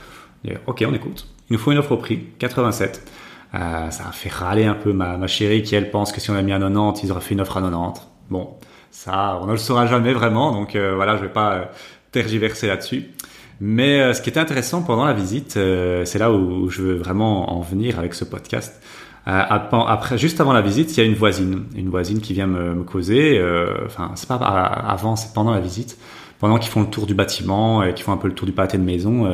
ok 0.68 0.86
on 0.88 0.94
écoute, 0.94 1.28
il 1.50 1.54
nous 1.54 1.60
faut 1.60 1.72
une 1.72 1.80
offre 1.80 1.94
au 1.94 1.98
prix, 1.98 2.28
87. 2.38 3.04
Euh, 3.54 3.90
ça 3.90 4.04
a 4.08 4.12
fait 4.12 4.30
râler 4.30 4.66
un 4.66 4.76
peu 4.76 4.94
ma, 4.94 5.18
ma 5.18 5.28
chérie 5.28 5.64
qui 5.64 5.76
elle 5.76 5.90
pense 5.90 6.12
que 6.12 6.22
si 6.22 6.30
on 6.30 6.36
a 6.36 6.42
mis 6.42 6.54
à 6.54 6.60
90, 6.60 7.02
ils 7.04 7.12
auraient 7.12 7.22
fait 7.22 7.34
une 7.34 7.42
offre 7.42 7.58
à 7.58 7.62
90. 7.62 8.02
Bon, 8.30 8.52
ça, 8.92 9.40
on 9.42 9.48
ne 9.48 9.52
le 9.52 9.58
saura 9.58 9.88
jamais 9.88 10.14
vraiment, 10.14 10.52
donc 10.52 10.76
voilà, 10.76 11.18
je 11.18 11.24
vais 11.24 11.30
pas 11.30 11.72
tergiverser 12.12 12.68
là-dessus. 12.68 13.10
Mais 13.64 14.02
euh, 14.02 14.14
ce 14.14 14.24
qui 14.24 14.30
était 14.30 14.40
intéressant 14.40 14.82
pendant 14.82 15.06
la 15.06 15.14
visite, 15.14 15.56
euh, 15.56 16.04
c'est 16.04 16.18
là 16.18 16.32
où, 16.32 16.68
je 16.70 16.82
veux 16.82 16.96
vraiment 16.96 17.56
en 17.56 17.62
venir 17.62 18.00
avec 18.00 18.16
ce 18.16 18.26
podcast. 18.26 18.82
Euh, 19.28 19.42
après, 19.50 20.18
juste 20.18 20.42
avant 20.42 20.54
la 20.54 20.62
visite, 20.62 20.96
il 20.96 21.00
y 21.00 21.04
a 21.04 21.06
une 21.06 21.16
voisine, 21.16 21.66
une 21.76 21.90
voisine 21.90 22.22
qui 22.22 22.34
vient 22.34 22.48
me, 22.48 22.74
me 22.74 22.84
causer. 22.84 23.42
Enfin, 23.86 24.12
c'est 24.16 24.28
pas 24.28 24.36
avant, 24.36 25.16
c'est 25.16 25.34
pendant 25.34 25.52
la 25.52 25.60
visite, 25.60 25.98
pendant 26.40 26.58
qu'ils 26.58 26.72
font 26.72 26.82
le 26.82 26.88
tour 26.88 27.06
du 27.06 27.14
bâtiment 27.14 27.84
et 27.84 27.94
qu'ils 27.94 28.04
font 28.04 28.14
un 28.14 28.18
peu 28.18 28.28
le 28.28 28.34
tour 28.34 28.48
du 28.48 28.52
pâté 28.52 28.78
de 28.78 28.84
maison. 28.84 29.32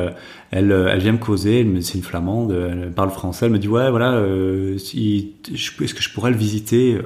elle, 0.50 0.72
elle 0.72 1.00
vient 1.00 1.12
me 1.12 1.18
causer. 1.18 1.66
C'est 1.80 1.94
une 1.94 2.04
flamande, 2.04 2.52
elle 2.52 2.92
parle 2.92 3.10
français. 3.10 3.46
Elle 3.46 3.52
me 3.52 3.58
dit 3.58 3.68
ouais, 3.68 3.90
voilà, 3.90 4.20
est-ce 4.20 5.94
que 5.94 6.02
je 6.02 6.12
pourrais 6.12 6.30
le 6.30 6.36
visiter 6.36 6.98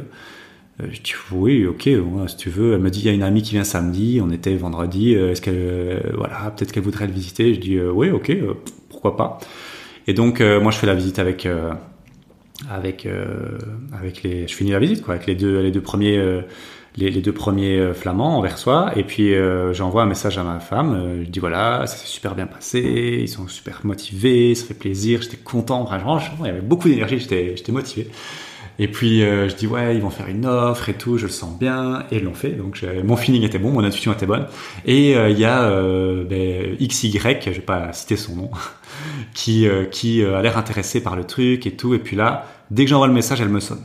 euh, 0.81 0.87
je 0.91 1.01
dis 1.03 1.13
oui, 1.33 1.67
ok, 1.67 1.89
si 2.29 2.37
tu 2.37 2.51
veux. 2.51 2.75
Elle 2.75 2.81
me 2.81 2.91
dit 2.91 3.01
il 3.01 3.07
y 3.07 3.09
a 3.09 3.13
une 3.13 3.23
amie 3.23 3.43
qui 3.43 3.53
vient 3.53 3.65
samedi, 3.65 4.21
on 4.23 4.31
était 4.31 4.55
vendredi. 4.55 5.15
Euh, 5.15 5.33
est-ce 5.33 5.43
qu'elle, 5.43 5.55
euh, 5.57 6.01
voilà, 6.17 6.53
peut-être 6.57 6.73
qu'elle 6.73 6.83
voudrait 6.83 7.07
le 7.07 7.13
visiter? 7.13 7.55
Je 7.55 7.61
dis 7.61 7.81
oui, 7.81 8.11
ok, 8.11 8.33
pourquoi 8.89 9.17
pas. 9.17 9.39
Et 10.07 10.15
donc 10.15 10.41
moi 10.41 10.73
je 10.73 10.79
fais 10.79 10.87
la 10.87 10.95
visite 10.95 11.21
avec 11.21 11.47
avec 12.71 13.09
avec 13.99 14.23
les, 14.23 14.47
je 14.49 14.55
finis 14.55 14.71
la 14.73 14.79
visite 14.79 15.03
quoi, 15.03 15.15
avec 15.15 15.27
les 15.27 15.35
deux 15.35 15.61
les 15.61 15.71
deux 15.71 15.81
premiers 15.81 16.43
les, 16.97 17.09
les, 17.09 17.23
deux 17.23 17.33
premiers 17.33 17.95
flamands 17.95 18.37
envers 18.37 18.59
soi. 18.59 18.93
Et 18.97 19.05
puis 19.05 19.35
j'envoie 19.73 20.03
un 20.03 20.07
message 20.07 20.39
à 20.39 20.45
ma 20.45 20.61
femme. 20.61 21.23
je 21.25 21.29
dis 21.29 21.39
voilà, 21.39 21.87
ça 21.87 21.97
s'est 21.97 22.07
super 22.07 22.35
bien 22.35 22.47
passé, 22.47 23.19
ils 23.23 23.29
sont 23.29 23.49
super 23.49 23.81
motivés, 23.85 24.55
ça 24.55 24.67
fait 24.67 24.75
plaisir, 24.75 25.23
j'étais 25.23 25.39
content. 25.39 25.87
Franchement, 25.87 26.21
il 26.41 26.47
y 26.47 26.51
avait 26.51 26.61
beaucoup 26.61 26.89
d'énergie, 26.89 27.19
j'étais, 27.19 27.57
j'étais 27.57 27.73
motivé. 27.73 28.11
Et 28.79 28.89
puis 28.89 29.23
euh, 29.23 29.49
je 29.49 29.55
dis 29.55 29.67
ouais, 29.67 29.95
ils 29.95 30.01
vont 30.01 30.11
faire 30.11 30.29
une 30.29 30.47
offre 30.47 30.89
et 30.89 30.95
tout, 30.95 31.19
je 31.19 31.27
le 31.27 31.33
sens 31.33 31.59
bien, 31.59 32.05
et 32.11 32.17
ils 32.17 32.25
l'ont 32.25 32.35
fait. 32.35 32.51
Donc 32.51 32.85
mon 33.05 33.17
feeling 33.17 33.43
était 33.43 33.59
bon, 33.59 33.71
mon 33.71 33.85
intuition 33.85 34.13
était 34.13 34.27
bonne. 34.27 34.47
Et 34.87 35.15
euh, 35.17 35.29
il 35.29 35.39
y 35.39 35.45
a 35.45 35.63
euh, 35.65 36.25
ben, 36.25 36.77
XY, 36.81 37.13
je 37.13 37.51
vais 37.51 37.61
pas 37.61 37.93
citer 37.93 38.17
son 38.17 38.37
nom, 38.37 38.51
qui 39.35 39.69
qui 39.91 40.25
a 40.25 40.41
l'air 40.43 40.57
intéressé 40.59 41.03
par 41.03 41.17
le 41.17 41.25
truc 41.25 41.67
et 41.67 41.73
tout. 41.73 41.95
Et 41.95 41.99
puis 41.99 42.17
là, 42.17 42.47
dès 42.71 42.85
que 42.85 42.91
j'envoie 42.91 43.09
le 43.09 43.13
message, 43.13 43.41
elle 43.41 43.49
me 43.49 43.61
sonne. 43.61 43.83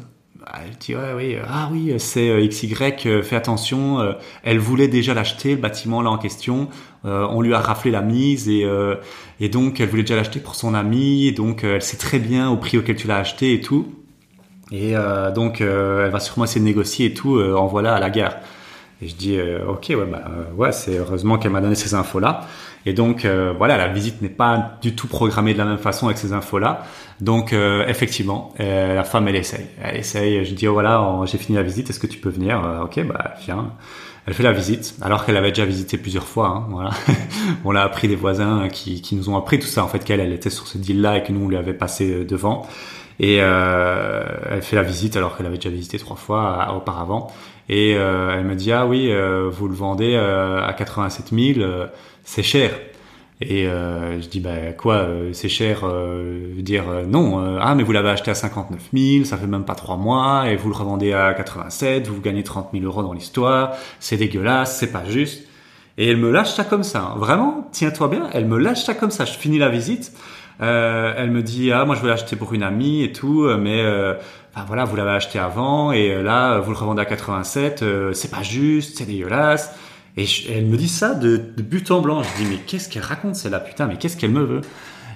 Elle 0.63 0.77
dit 0.77 0.95
ouais 0.95 1.13
oui 1.13 1.35
ah 1.45 1.67
oui 1.69 1.93
c'est 1.97 2.47
XY 2.47 2.73
fais 3.21 3.35
attention 3.35 4.15
elle 4.43 4.59
voulait 4.59 4.87
déjà 4.87 5.13
l'acheter 5.13 5.55
le 5.55 5.61
bâtiment 5.61 6.01
là 6.01 6.09
en 6.09 6.17
question 6.17 6.69
on 7.03 7.41
lui 7.41 7.53
a 7.53 7.59
raflé 7.59 7.91
la 7.91 8.01
mise 8.01 8.47
et 8.47 8.65
et 9.41 9.49
donc 9.49 9.81
elle 9.81 9.89
voulait 9.89 10.03
déjà 10.03 10.15
l'acheter 10.15 10.39
pour 10.39 10.55
son 10.55 10.73
ami 10.73 11.27
et 11.27 11.33
donc 11.33 11.65
elle 11.65 11.81
sait 11.81 11.97
très 11.97 12.17
bien 12.17 12.49
au 12.49 12.55
prix 12.55 12.77
auquel 12.77 12.95
tu 12.95 13.07
l'as 13.07 13.17
acheté 13.17 13.55
et 13.55 13.59
tout 13.59 13.91
et 14.71 14.95
euh, 14.95 15.31
donc, 15.31 15.61
euh, 15.61 16.05
elle 16.05 16.11
va 16.11 16.19
sûrement 16.19 16.45
essayer 16.45 16.59
de 16.59 16.65
négocier 16.65 17.07
et 17.07 17.13
tout, 17.13 17.37
euh, 17.37 17.55
en 17.55 17.67
voilà 17.67 17.95
à 17.95 17.99
la 17.99 18.09
gare. 18.09 18.35
Et 19.01 19.07
je 19.07 19.15
dis, 19.15 19.39
ok, 19.67 19.85
ouais, 19.89 20.07
bah, 20.11 20.23
ouais, 20.57 20.71
c'est 20.71 20.97
heureusement 20.97 21.37
qu'elle 21.37 21.51
m'a 21.51 21.61
donné 21.61 21.75
ces 21.75 21.93
infos-là. 21.93 22.47
Et 22.85 22.93
donc, 22.93 23.25
voilà, 23.57 23.77
la 23.77 23.87
visite 23.89 24.21
n'est 24.21 24.29
pas 24.29 24.77
du 24.81 24.95
tout 24.95 25.07
programmée 25.07 25.53
de 25.53 25.57
la 25.57 25.65
même 25.65 25.77
façon 25.77 26.05
avec 26.05 26.17
ces 26.17 26.31
infos-là. 26.31 26.83
Donc, 27.19 27.53
effectivement, 27.53 28.53
la 28.59 29.03
femme, 29.03 29.27
elle 29.27 29.35
essaye. 29.35 29.65
Elle 29.83 29.97
essaye. 29.97 30.45
Je 30.45 30.53
dis, 30.53 30.67
oh, 30.67 30.73
voilà, 30.73 31.05
j'ai 31.25 31.37
fini 31.37 31.57
la 31.57 31.63
visite, 31.63 31.89
est-ce 31.89 31.99
que 31.99 32.07
tu 32.07 32.19
peux 32.19 32.29
venir? 32.29 32.61
Ok, 32.83 33.05
bah, 33.05 33.33
viens. 33.45 33.73
Elle 34.25 34.33
fait 34.33 34.43
la 34.43 34.53
visite, 34.53 34.95
alors 35.01 35.25
qu'elle 35.25 35.37
avait 35.37 35.51
déjà 35.51 35.65
visité 35.65 35.97
plusieurs 35.97 36.27
fois. 36.27 36.47
Hein, 36.47 36.67
voilà. 36.69 36.91
on 37.65 37.71
l'a 37.71 37.83
appris 37.83 38.07
des 38.07 38.15
voisins 38.15 38.67
qui, 38.69 39.01
qui 39.01 39.15
nous 39.15 39.29
ont 39.29 39.37
appris 39.37 39.59
tout 39.59 39.67
ça, 39.67 39.83
en 39.83 39.87
fait, 39.87 40.03
qu'elle, 40.03 40.19
elle 40.19 40.33
était 40.33 40.49
sur 40.49 40.67
ce 40.67 40.77
deal-là 40.77 41.17
et 41.17 41.23
que 41.23 41.31
nous, 41.31 41.45
on 41.45 41.49
lui 41.49 41.57
avait 41.57 41.73
passé 41.73 42.25
devant. 42.25 42.67
Et 43.19 43.37
euh, 43.41 44.23
elle 44.51 44.61
fait 44.61 44.75
la 44.75 44.83
visite 44.83 45.17
alors 45.17 45.35
qu'elle 45.35 45.47
avait 45.47 45.57
déjà 45.57 45.69
visité 45.69 45.97
trois 45.97 46.17
fois 46.17 46.67
euh, 46.69 46.73
auparavant. 46.75 47.31
Et 47.69 47.95
euh, 47.95 48.37
elle 48.37 48.45
me 48.45 48.55
dit 48.55 48.71
ah 48.71 48.85
oui, 48.85 49.11
euh, 49.11 49.49
vous 49.51 49.67
le 49.67 49.73
vendez 49.73 50.13
euh, 50.15 50.65
à 50.65 50.73
87 50.73 51.33
000, 51.33 51.59
c'est 52.27 52.43
cher. 52.43 52.71
Et 53.39 53.65
je 53.65 54.27
dis 54.27 54.39
bah 54.39 54.73
quoi, 54.75 55.07
c'est 55.31 55.47
cher. 55.47 55.83
dire 56.57 56.85
non. 57.07 57.59
ah 57.61 57.75
mais 57.75 57.83
vous 57.83 57.91
l'avez 57.91 58.09
acheté 58.09 58.31
à 58.31 58.35
59 58.35 58.89
000, 58.91 59.25
ça 59.25 59.37
fait 59.37 59.45
même 59.45 59.63
pas 59.63 59.75
trois 59.75 59.95
mois, 59.95 60.49
et 60.49 60.55
vous 60.55 60.69
le 60.69 60.75
revendez 60.75 61.13
à 61.13 61.35
87, 61.35 62.07
vous 62.07 62.19
gagnez 62.19 62.43
30 62.43 62.69
000 62.73 62.83
euros 62.83 63.03
dans 63.03 63.13
l'histoire. 63.13 63.75
C'est 63.99 64.17
dégueulasse, 64.17 64.77
c'est 64.79 64.91
pas 64.91 65.05
juste. 65.05 65.47
Et 65.97 66.09
elle 66.09 66.17
me 66.17 66.31
lâche 66.31 66.53
ça 66.53 66.63
comme 66.63 66.83
ça. 66.83 67.13
Hein. 67.13 67.15
Vraiment, 67.17 67.67
tiens-toi 67.71 68.07
bien, 68.07 68.29
elle 68.33 68.45
me 68.45 68.57
lâche 68.57 68.83
ça 68.83 68.93
comme 68.93 69.11
ça. 69.11 69.25
Je 69.25 69.33
finis 69.33 69.57
la 69.57 69.69
visite. 69.69 70.13
Euh, 70.61 71.13
elle 71.15 71.29
me 71.29 71.43
dit 71.43 71.71
ah 71.71 71.85
moi 71.85 71.93
je 71.93 71.99
voulais 71.99 72.13
l'acheter 72.13 72.35
pour 72.35 72.53
une 72.53 72.63
amie 72.63 73.03
et 73.03 73.11
tout, 73.11 73.43
euh, 73.43 73.57
mais 73.57 73.81
euh, 73.81 74.15
enfin, 74.53 74.65
voilà 74.67 74.85
vous 74.85 74.95
l'avez 74.95 75.11
acheté 75.11 75.37
avant 75.37 75.91
et 75.91 76.11
euh, 76.11 76.23
là 76.23 76.59
vous 76.59 76.71
le 76.71 76.77
revendez 76.77 77.01
à 77.01 77.05
87, 77.05 77.83
c'est 78.13 78.31
pas 78.31 78.43
juste, 78.43 78.97
c'est 78.97 79.05
dégueulasse. 79.05 79.75
Et 80.17 80.25
elle 80.49 80.65
me 80.65 80.77
dit 80.77 80.89
ça 80.89 81.13
de, 81.13 81.37
de, 81.37 81.61
but 81.61 81.91
en 81.91 82.01
blanc. 82.01 82.23
Je 82.23 82.43
dis 82.43 82.49
mais 82.49 82.57
qu'est-ce 82.57 82.89
qu'elle 82.89 83.03
raconte 83.03 83.35
c'est 83.35 83.49
là 83.49 83.59
putain 83.59 83.87
mais 83.87 83.97
qu'est-ce 83.97 84.17
qu'elle 84.17 84.31
me 84.31 84.43
veut? 84.43 84.61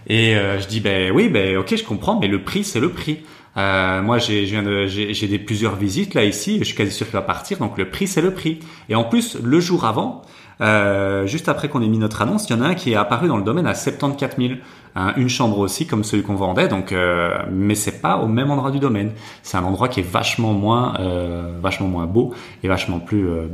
Et 0.08 0.34
je 0.34 0.67
dis 0.67 0.79
ben 0.79 1.12
oui 1.12 1.29
ben 1.29 1.58
ok 1.58 1.75
je 1.75 1.84
comprends 1.84 2.20
mais 2.20 2.27
le 2.27 2.43
prix 2.43 2.63
c'est 2.63 2.79
le 2.79 2.89
prix. 2.89 3.20
Euh, 3.58 4.01
moi, 4.01 4.17
j'ai 4.17 4.46
j'ai 4.46 5.27
des 5.27 5.39
plusieurs 5.39 5.75
visites 5.75 6.13
là 6.13 6.24
ici. 6.24 6.60
Je 6.60 6.65
suis 6.65 6.75
quasi 6.75 6.91
sûr 6.91 7.05
qu'il 7.05 7.13
va 7.13 7.22
partir. 7.22 7.58
Donc 7.58 7.77
le 7.77 7.89
prix, 7.89 8.08
c'est 8.08 8.22
le 8.22 8.34
prix. 8.34 8.60
Et 8.89 8.96
en 8.96 9.03
plus, 9.03 9.38
le 9.41 9.60
jour 9.60 9.86
avant, 9.86 10.22
euh, 10.62 11.25
juste 11.25 11.50
après 11.50 11.67
qu'on 11.70 11.81
ait 11.81 11.88
mis 11.88 11.98
notre 11.98 12.22
annonce, 12.22 12.50
il 12.50 12.55
y 12.55 12.55
en 12.55 12.62
a 12.62 12.67
un 12.67 12.75
qui 12.75 12.91
est 12.91 12.96
apparu 12.96 13.27
dans 13.27 13.38
le 13.38 13.43
domaine 13.43 13.67
à 13.67 13.75
74 13.75 14.36
000. 14.38 14.53
Hein, 14.95 15.13
une 15.15 15.29
chambre 15.29 15.60
aussi, 15.60 15.88
comme 15.88 16.03
celui 16.03 16.24
qu'on 16.24 16.36
vendait. 16.36 16.67
Donc, 16.67 16.91
euh, 16.91 17.43
mais 17.50 17.75
c'est 17.75 18.01
pas 18.01 18.17
au 18.17 18.27
même 18.27 18.51
endroit 18.51 18.71
du 18.71 18.79
domaine. 18.79 19.12
C'est 19.41 19.57
un 19.57 19.63
endroit 19.63 19.88
qui 19.88 20.01
est 20.01 20.10
vachement 20.10 20.53
moins, 20.53 20.95
euh, 21.00 21.57
vachement 21.62 21.88
moins 21.88 22.05
beau 22.05 22.33
et 22.63 22.67
vachement 22.67 23.00
plus 23.00 23.27
euh. 23.27 23.48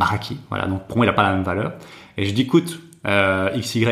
Voilà. 0.49 0.65
Donc 0.65 0.87
pour 0.87 0.97
moi, 0.97 1.05
il 1.05 1.09
a 1.09 1.13
pas 1.13 1.23
la 1.23 1.33
même 1.33 1.43
valeur. 1.43 1.73
Et 2.17 2.25
je 2.25 2.33
dis, 2.33 2.41
écoute, 2.41 2.79
euh, 3.05 3.49
XY. 3.57 3.85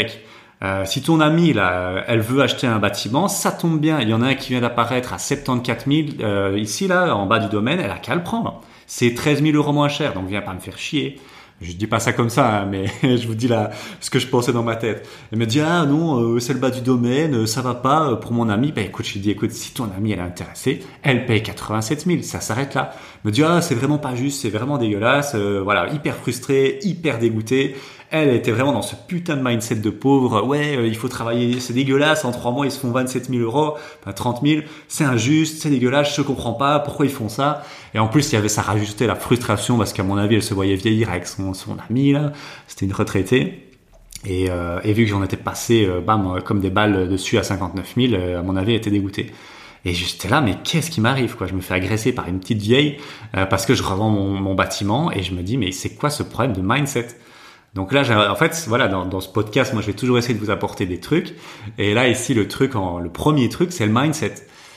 Euh, 0.63 0.83
si 0.85 1.01
ton 1.01 1.19
amie 1.19 1.53
là, 1.53 2.03
elle 2.07 2.21
veut 2.21 2.41
acheter 2.41 2.65
un 2.65 2.79
bâtiment, 2.79 3.27
ça 3.27 3.51
tombe 3.51 3.79
bien. 3.79 3.99
Il 3.99 4.09
y 4.09 4.13
en 4.13 4.21
a 4.21 4.27
un 4.27 4.35
qui 4.35 4.49
vient 4.49 4.61
d'apparaître 4.61 5.13
à 5.13 5.19
74 5.19 5.85
000 5.85 6.07
euh, 6.21 6.57
ici 6.57 6.87
là, 6.87 7.15
en 7.15 7.25
bas 7.25 7.39
du 7.39 7.49
domaine. 7.49 7.79
Elle 7.79 7.91
a 7.91 7.97
qu'à 7.97 8.15
le 8.15 8.23
prendre. 8.23 8.61
C'est 8.87 9.13
13 9.13 9.43
000 9.43 9.55
euros 9.55 9.73
moins 9.73 9.89
cher, 9.89 10.13
donc 10.13 10.27
viens 10.27 10.41
pas 10.41 10.53
me 10.53 10.59
faire 10.59 10.77
chier. 10.77 11.19
Je 11.61 11.71
dis 11.71 11.87
pas 11.87 12.01
ça 12.01 12.11
comme 12.11 12.29
ça, 12.29 12.53
hein, 12.53 12.65
mais 12.69 12.87
je 13.17 13.25
vous 13.27 13.33
dis 13.35 13.47
là 13.47 13.69
ce 14.01 14.09
que 14.09 14.19
je 14.19 14.27
pensais 14.27 14.51
dans 14.51 14.63
ma 14.63 14.75
tête. 14.75 15.07
Elle 15.31 15.39
me 15.39 15.45
dit 15.45 15.61
ah 15.61 15.85
non, 15.85 16.19
euh, 16.19 16.39
c'est 16.39 16.53
le 16.53 16.59
bas 16.59 16.69
du 16.69 16.81
domaine, 16.81 17.33
euh, 17.33 17.45
ça 17.45 17.61
va 17.61 17.73
pas 17.73 18.09
euh, 18.09 18.15
pour 18.17 18.33
mon 18.33 18.49
ami. 18.49 18.73
Ben 18.73 18.85
écoute, 18.85 19.05
je 19.05 19.13
lui 19.13 19.19
dis 19.21 19.31
écoute, 19.31 19.51
si 19.51 19.73
ton 19.73 19.89
ami 19.95 20.11
elle 20.11 20.19
est 20.19 20.23
intéressée, 20.23 20.83
elle 21.01 21.25
paye 21.25 21.41
87 21.41 22.05
000, 22.05 22.21
ça 22.23 22.41
s'arrête 22.41 22.73
là. 22.73 22.91
Elle 22.93 23.29
me 23.29 23.31
dit 23.31 23.43
ah 23.43 23.61
c'est 23.61 23.75
vraiment 23.75 23.99
pas 23.99 24.15
juste, 24.15 24.41
c'est 24.41 24.49
vraiment 24.49 24.77
dégueulasse, 24.77 25.35
voilà, 25.35 25.87
hyper 25.93 26.15
frustré, 26.15 26.79
hyper 26.81 27.19
dégoûté 27.19 27.75
elle 28.11 28.29
était 28.29 28.51
vraiment 28.51 28.71
dans 28.71 28.81
ce 28.81 28.95
putain 28.95 29.35
de 29.35 29.41
mindset 29.41 29.75
de 29.75 29.89
pauvre. 29.89 30.43
Ouais, 30.43 30.77
euh, 30.77 30.87
il 30.87 30.95
faut 30.95 31.07
travailler, 31.07 31.59
c'est 31.59 31.73
dégueulasse. 31.73 32.23
En 32.23 32.31
trois 32.31 32.51
mois, 32.51 32.65
ils 32.65 32.71
se 32.71 32.79
font 32.79 32.91
27 32.91 33.29
000 33.29 33.41
euros, 33.41 33.75
enfin 34.01 34.13
30 34.13 34.41
000. 34.45 34.61
C'est 34.87 35.03
injuste, 35.03 35.61
c'est 35.61 35.69
dégueulasse. 35.69 36.15
Je 36.15 36.21
comprends 36.21 36.53
pas 36.53 36.79
pourquoi 36.79 37.05
ils 37.05 37.11
font 37.11 37.29
ça. 37.29 37.63
Et 37.93 37.99
en 37.99 38.07
plus, 38.07 38.31
il 38.31 38.35
y 38.35 38.37
avait 38.37 38.49
ça 38.49 38.61
rajoutait 38.61 39.07
la 39.07 39.15
frustration 39.15 39.77
parce 39.77 39.91
qu'à 39.91 40.03
mon 40.03 40.17
avis, 40.17 40.35
elle 40.35 40.43
se 40.43 40.53
voyait 40.53 40.75
vieillir 40.75 41.09
avec 41.09 41.27
son, 41.27 41.53
ami 41.89 42.11
là. 42.11 42.31
C'était 42.67 42.85
une 42.85 42.93
retraitée. 42.93 43.61
Et, 44.27 44.49
euh, 44.49 44.79
vu 44.83 45.03
que 45.03 45.09
j'en 45.09 45.23
étais 45.23 45.37
passé, 45.37 45.85
euh, 45.85 46.01
bam, 46.01 46.41
comme 46.43 46.59
des 46.59 46.69
balles 46.69 47.09
dessus 47.09 47.37
à 47.37 47.43
59 47.43 47.93
000, 47.97 48.13
à 48.37 48.41
mon 48.41 48.55
avis, 48.55 48.71
elle 48.71 48.77
était 48.77 48.91
dégoûtée. 48.91 49.31
Et 49.83 49.93
j'étais 49.93 50.29
là, 50.29 50.41
mais 50.41 50.55
qu'est-ce 50.63 50.89
qui 50.89 50.99
m'arrive 50.99 51.35
quoi? 51.35 51.45
Je 51.45 51.53
me 51.53 51.61
fais 51.61 51.75
agresser 51.75 52.11
par 52.11 52.27
une 52.27 52.39
petite 52.39 52.59
vieille 52.59 52.97
parce 53.33 53.67
que 53.67 53.75
je 53.75 53.83
revends 53.83 54.09
mon, 54.09 54.55
bâtiment 54.55 55.11
et 55.11 55.21
je 55.21 55.31
me 55.35 55.43
dis, 55.43 55.57
mais 55.57 55.71
c'est 55.71 55.91
quoi 55.91 56.09
ce 56.09 56.23
problème 56.23 56.53
de 56.53 56.61
mindset? 56.61 57.09
Donc 57.75 57.91
là, 57.91 58.31
en 58.31 58.35
fait, 58.35 58.65
voilà, 58.69 58.87
dans, 58.87 59.05
dans, 59.05 59.19
ce 59.19 59.27
podcast, 59.27 59.73
moi, 59.73 59.81
je 59.81 59.87
vais 59.87 59.93
toujours 59.93 60.17
essayer 60.17 60.33
de 60.33 60.39
vous 60.39 60.49
apporter 60.49 60.85
des 60.85 61.01
trucs. 61.01 61.35
Et 61.77 61.93
là, 61.93 62.07
ici, 62.07 62.33
le 62.33 62.47
truc, 62.47 62.73
en, 62.73 62.99
le 62.99 63.09
premier 63.09 63.49
truc, 63.49 63.73
c'est 63.73 63.85
le 63.85 63.91
mindset. 63.91 64.35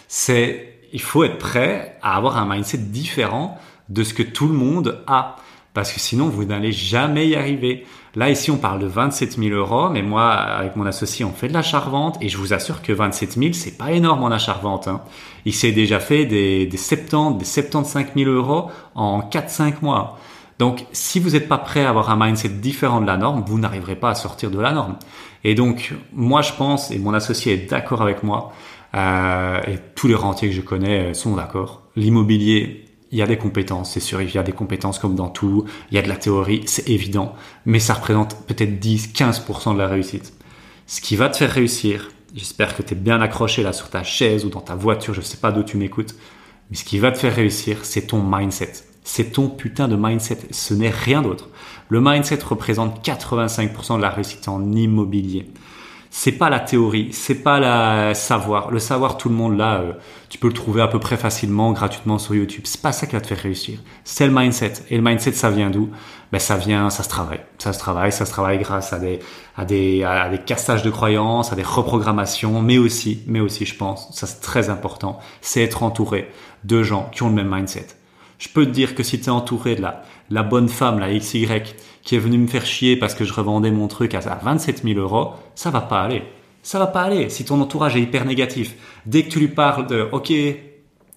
C'est, 0.09 0.81
il 0.93 1.01
faut 1.01 1.23
être 1.23 1.39
prêt 1.39 1.97
à 2.03 2.17
avoir 2.17 2.37
un 2.37 2.53
mindset 2.53 2.79
différent 2.79 3.57
de 3.89 4.03
ce 4.03 4.13
que 4.15 4.25
tout 4.25 4.49
le 4.49 4.55
monde 4.55 5.05
a. 5.07 5.37
Parce 5.75 5.93
que 5.93 6.01
sinon, 6.01 6.29
vous 6.29 6.45
n'allez 6.45 6.73
jamais 6.73 7.29
y 7.29 7.37
arriver. 7.37 7.87
Là, 8.17 8.31
ici, 8.31 8.51
on 8.51 8.57
parle 8.57 8.81
de 8.81 8.87
27 8.87 9.39
000 9.39 9.51
euros, 9.51 9.91
mais 9.91 10.03
moi, 10.03 10.33
avec 10.33 10.75
mon 10.75 10.85
associé, 10.85 11.25
on 11.25 11.33
fait 11.33 11.47
de 11.47 11.53
l'achat-revente 11.53 12.19
et 12.21 12.29
je 12.29 12.37
vous 12.37 12.53
assure 12.53 12.83
que 12.83 12.93
27 12.93 13.35
000, 13.35 13.53
c'est 13.53 13.79
pas 13.79 13.93
énorme 13.93 14.25
en 14.25 14.33
achat-revente. 14.33 14.89
Hein. 14.89 15.03
Il 15.45 15.55
s'est 15.55 15.71
déjà 15.71 16.01
fait 16.01 16.27
des, 16.27 16.67
des 16.67 16.77
70, 16.77 17.39
des 17.39 17.45
75 17.45 18.07
000 18.17 18.29
euros 18.29 18.73
en 18.97 19.21
4-5 19.21 19.75
mois. 19.83 20.19
Donc, 20.59 20.87
si 20.93 21.21
vous 21.21 21.31
n'êtes 21.31 21.49
pas 21.49 21.59
prêt 21.59 21.85
à 21.85 21.91
avoir 21.91 22.11
un 22.11 22.27
mindset 22.27 22.49
différent 22.49 23.01
de 23.01 23.07
la 23.07 23.17
norme, 23.17 23.45
vous 23.47 23.59
n'arriverez 23.59 23.97
pas 23.97 24.11
à 24.11 24.15
sortir 24.15 24.51
de 24.51 24.59
la 24.59 24.73
norme. 24.73 24.97
Et 25.45 25.55
donc, 25.55 25.95
moi, 26.13 26.43
je 26.43 26.53
pense, 26.53 26.91
et 26.91 26.99
mon 26.99 27.15
associé 27.15 27.55
est 27.55 27.71
d'accord 27.71 28.03
avec 28.03 28.25
moi, 28.25 28.53
euh, 28.95 29.61
et 29.69 29.79
tous 29.95 30.09
les 30.09 30.17
rentiers 30.17 30.49
que 30.49 30.55
je 30.55 30.61
connais 30.61 31.15
sont 31.15 31.37
d'accord. 31.37 31.83
L'immobilier, 31.95 32.87
il 33.13 33.19
y 33.19 33.23
a 33.23 33.27
des 33.27 33.39
compétences, 33.39 33.93
c'est 33.93 34.01
sûr, 34.01 34.21
il 34.21 34.35
y 34.35 34.39
a 34.39 34.43
des 34.43 34.53
compétences 34.53 34.99
comme 34.99 35.15
dans 35.15 35.29
tout, 35.29 35.65
il 35.91 35.95
y 35.95 35.99
a 35.99 36.03
de 36.03 36.09
la 36.09 36.17
théorie, 36.17 36.63
c'est 36.67 36.89
évident, 36.89 37.35
mais 37.65 37.79
ça 37.79 37.95
représente 37.95 38.37
peut-être 38.47 38.83
10-15% 38.83 39.75
de 39.75 39.79
la 39.79 39.87
réussite. 39.87 40.33
Ce 40.87 41.01
qui 41.01 41.17
va 41.17 41.29
te 41.29 41.37
faire 41.37 41.53
réussir, 41.53 42.11
j'espère 42.35 42.77
que 42.77 42.83
tu 42.83 42.95
es 42.95 42.97
bien 42.97 43.21
accroché 43.21 43.63
là 43.63 43.73
sur 43.73 43.91
ta 43.91 44.03
chaise 44.03 44.45
ou 44.45 44.49
dans 44.49 44.61
ta 44.61 44.75
voiture, 44.75 45.15
je 45.15 45.21
sais 45.21 45.37
pas 45.37 45.53
d'où 45.53 45.63
tu 45.63 45.77
m'écoutes, 45.77 46.17
mais 46.71 46.77
ce 46.77 46.85
qui 46.85 46.99
va 46.99 47.13
te 47.13 47.19
faire 47.19 47.35
réussir, 47.35 47.85
c'est 47.85 48.09
ton 48.09 48.23
mindset 48.23 48.88
c'est 49.09 49.33
ton 49.33 49.49
putain 49.49 49.89
de 49.89 49.97
mindset. 49.97 50.41
Ce 50.51 50.75
n'est 50.75 50.91
rien 50.91 51.23
d'autre. 51.23 51.49
Le 51.89 51.99
mindset 51.99 52.41
représente 52.45 53.03
85% 53.03 53.97
de 53.97 54.03
la 54.03 54.11
réussite 54.11 54.49
en 54.49 54.71
immobilier. 54.73 55.51
C'est 56.11 56.33
pas 56.33 56.51
la 56.51 56.61
théorie, 56.61 57.09
c'est 57.13 57.43
pas 57.43 57.59
la 57.59 58.13
savoir. 58.15 58.71
Le 58.71 58.79
savoir, 58.79 59.17
tout 59.17 59.31
le 59.31 59.35
monde 59.35 59.57
là, 59.57 59.81
euh, 59.81 59.93
tu 60.29 60.37
peux 60.37 60.49
le 60.49 60.53
trouver 60.53 60.83
à 60.83 60.89
peu 60.89 60.99
près 60.99 61.17
facilement, 61.17 61.73
gratuitement 61.73 62.19
sur 62.19 62.35
YouTube. 62.35 62.65
C'est 62.65 62.83
pas 62.83 62.93
ça 62.93 63.07
qui 63.07 63.15
va 63.15 63.23
te 63.23 63.29
faire 63.29 63.39
réussir. 63.39 63.79
C'est 64.05 64.27
le 64.27 64.33
mindset. 64.33 64.75
Et 64.91 64.97
le 64.97 65.03
mindset, 65.03 65.33
ça 65.33 65.49
vient 65.49 65.71
d'où? 65.71 65.89
Ben 66.31 66.39
ça 66.39 66.59
vient, 66.59 66.91
ça 66.91 67.03
se 67.03 67.09
travaille. 67.09 67.41
Ça 67.57 67.73
se 67.73 67.79
travaille, 67.79 68.13
ça 68.13 68.27
se 68.27 68.31
travaille 68.31 68.59
grâce 68.59 68.93
à 68.93 68.99
des 68.99 69.21
à 69.57 69.65
des 69.65 70.05
à 70.05 70.29
des 70.29 70.39
cassages 70.39 70.83
de 70.83 70.91
croyances, 70.91 71.51
à 71.51 71.57
des 71.57 71.63
reprogrammations, 71.63 72.61
mais 72.61 72.77
aussi, 72.77 73.23
mais 73.27 73.41
aussi, 73.41 73.65
je 73.65 73.75
pense, 73.75 74.09
ça 74.13 74.27
c'est 74.27 74.41
très 74.41 74.69
important, 74.69 75.19
c'est 75.41 75.63
être 75.63 75.83
entouré 75.83 76.31
de 76.65 76.83
gens 76.83 77.09
qui 77.11 77.23
ont 77.23 77.31
le 77.31 77.35
même 77.35 77.55
mindset 77.55 77.87
je 78.39 78.49
peux 78.49 78.65
te 78.65 78.71
dire 78.71 78.95
que 78.95 79.03
si 79.03 79.21
tu 79.21 79.27
es 79.27 79.31
entouré 79.31 79.75
de 79.75 79.83
la, 80.31 80.43
bonne 80.43 80.69
femme, 80.69 80.99
la 80.99 81.13
XY, 81.13 81.47
qui 82.03 82.15
est 82.15 82.19
venue 82.19 82.39
me 82.39 82.47
faire 82.47 82.65
chier 82.65 82.97
parce 82.97 83.15
que 83.15 83.25
je 83.25 83.33
revendais 83.33 83.71
mon 83.71 83.89
truc 83.89 84.15
à 84.15 84.21
27 84.21 84.83
000 84.85 84.99
euros, 84.99 85.35
ça 85.55 85.71
va 85.71 85.81
pas 85.81 86.03
aller. 86.03 86.23
Ça 86.63 86.79
va 86.79 86.87
pas 86.87 87.03
aller 87.03 87.29
si 87.31 87.45
ton 87.45 87.61
entourage 87.61 87.97
est 87.97 88.01
hyper 88.01 88.25
négatif. 88.25 88.75
Dès 89.07 89.25
que 89.25 89.31
tu 89.31 89.41
lui 89.41 89.49
parles 89.49 89.87
de, 89.87 90.09
ok, 90.13 90.33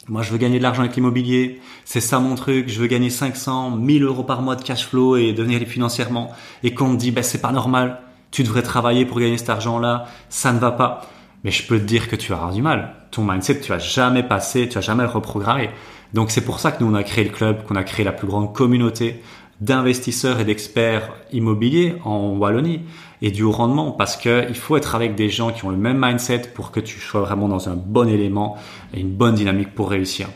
moi, 0.07 0.23
je 0.23 0.31
veux 0.31 0.37
gagner 0.37 0.57
de 0.57 0.63
l'argent 0.63 0.81
avec 0.81 0.95
l'immobilier. 0.95 1.61
C'est 1.85 2.01
ça 2.01 2.19
mon 2.19 2.35
truc. 2.35 2.69
Je 2.69 2.79
veux 2.79 2.87
gagner 2.87 3.09
500, 3.09 3.71
1000 3.71 4.03
euros 4.03 4.23
par 4.23 4.41
mois 4.41 4.55
de 4.55 4.63
cash 4.63 4.87
flow 4.87 5.15
et 5.15 5.31
devenir 5.31 5.59
financièrement. 5.67 6.31
Et 6.63 6.73
qu'on 6.73 6.89
me 6.89 6.97
dit, 6.97 7.11
ben, 7.11 7.23
c'est 7.23 7.41
pas 7.41 7.51
normal. 7.51 8.01
Tu 8.31 8.43
devrais 8.43 8.63
travailler 8.63 9.05
pour 9.05 9.19
gagner 9.19 9.37
cet 9.37 9.49
argent-là. 9.49 10.07
Ça 10.29 10.53
ne 10.53 10.59
va 10.59 10.71
pas. 10.71 11.07
Mais 11.43 11.51
je 11.51 11.65
peux 11.65 11.79
te 11.79 11.83
dire 11.83 12.07
que 12.07 12.15
tu 12.15 12.31
vas 12.31 12.51
du 12.53 12.61
mal. 12.61 12.95
Ton 13.11 13.23
mindset, 13.23 13.61
tu 13.61 13.69
vas 13.69 13.79
jamais 13.79 14.23
passer, 14.23 14.67
tu 14.67 14.75
vas 14.75 14.81
jamais 14.81 15.03
le 15.03 15.09
reprogrammer. 15.09 15.69
Donc, 16.13 16.31
c'est 16.31 16.41
pour 16.45 16.59
ça 16.59 16.71
que 16.71 16.83
nous, 16.83 16.91
on 16.91 16.95
a 16.95 17.03
créé 17.03 17.23
le 17.23 17.29
club, 17.29 17.63
qu'on 17.65 17.75
a 17.75 17.83
créé 17.83 18.05
la 18.05 18.11
plus 18.11 18.27
grande 18.27 18.53
communauté 18.53 19.21
d'investisseurs 19.61 20.39
et 20.39 20.43
d'experts 20.43 21.13
immobiliers 21.31 21.95
en 22.03 22.35
Wallonie 22.35 22.81
et 23.21 23.29
du 23.29 23.43
haut 23.43 23.51
rendement 23.51 23.91
parce 23.91 24.17
que 24.17 24.45
il 24.49 24.55
faut 24.55 24.75
être 24.75 24.95
avec 24.95 25.15
des 25.15 25.29
gens 25.29 25.51
qui 25.51 25.63
ont 25.65 25.69
le 25.69 25.77
même 25.77 26.03
mindset 26.03 26.51
pour 26.55 26.71
que 26.71 26.79
tu 26.79 26.99
sois 26.99 27.21
vraiment 27.21 27.47
dans 27.47 27.69
un 27.69 27.75
bon 27.75 28.09
élément 28.09 28.57
et 28.93 28.99
une 28.99 29.11
bonne 29.11 29.35
dynamique 29.35 29.75
pour 29.75 29.91
réussir. 29.91 30.27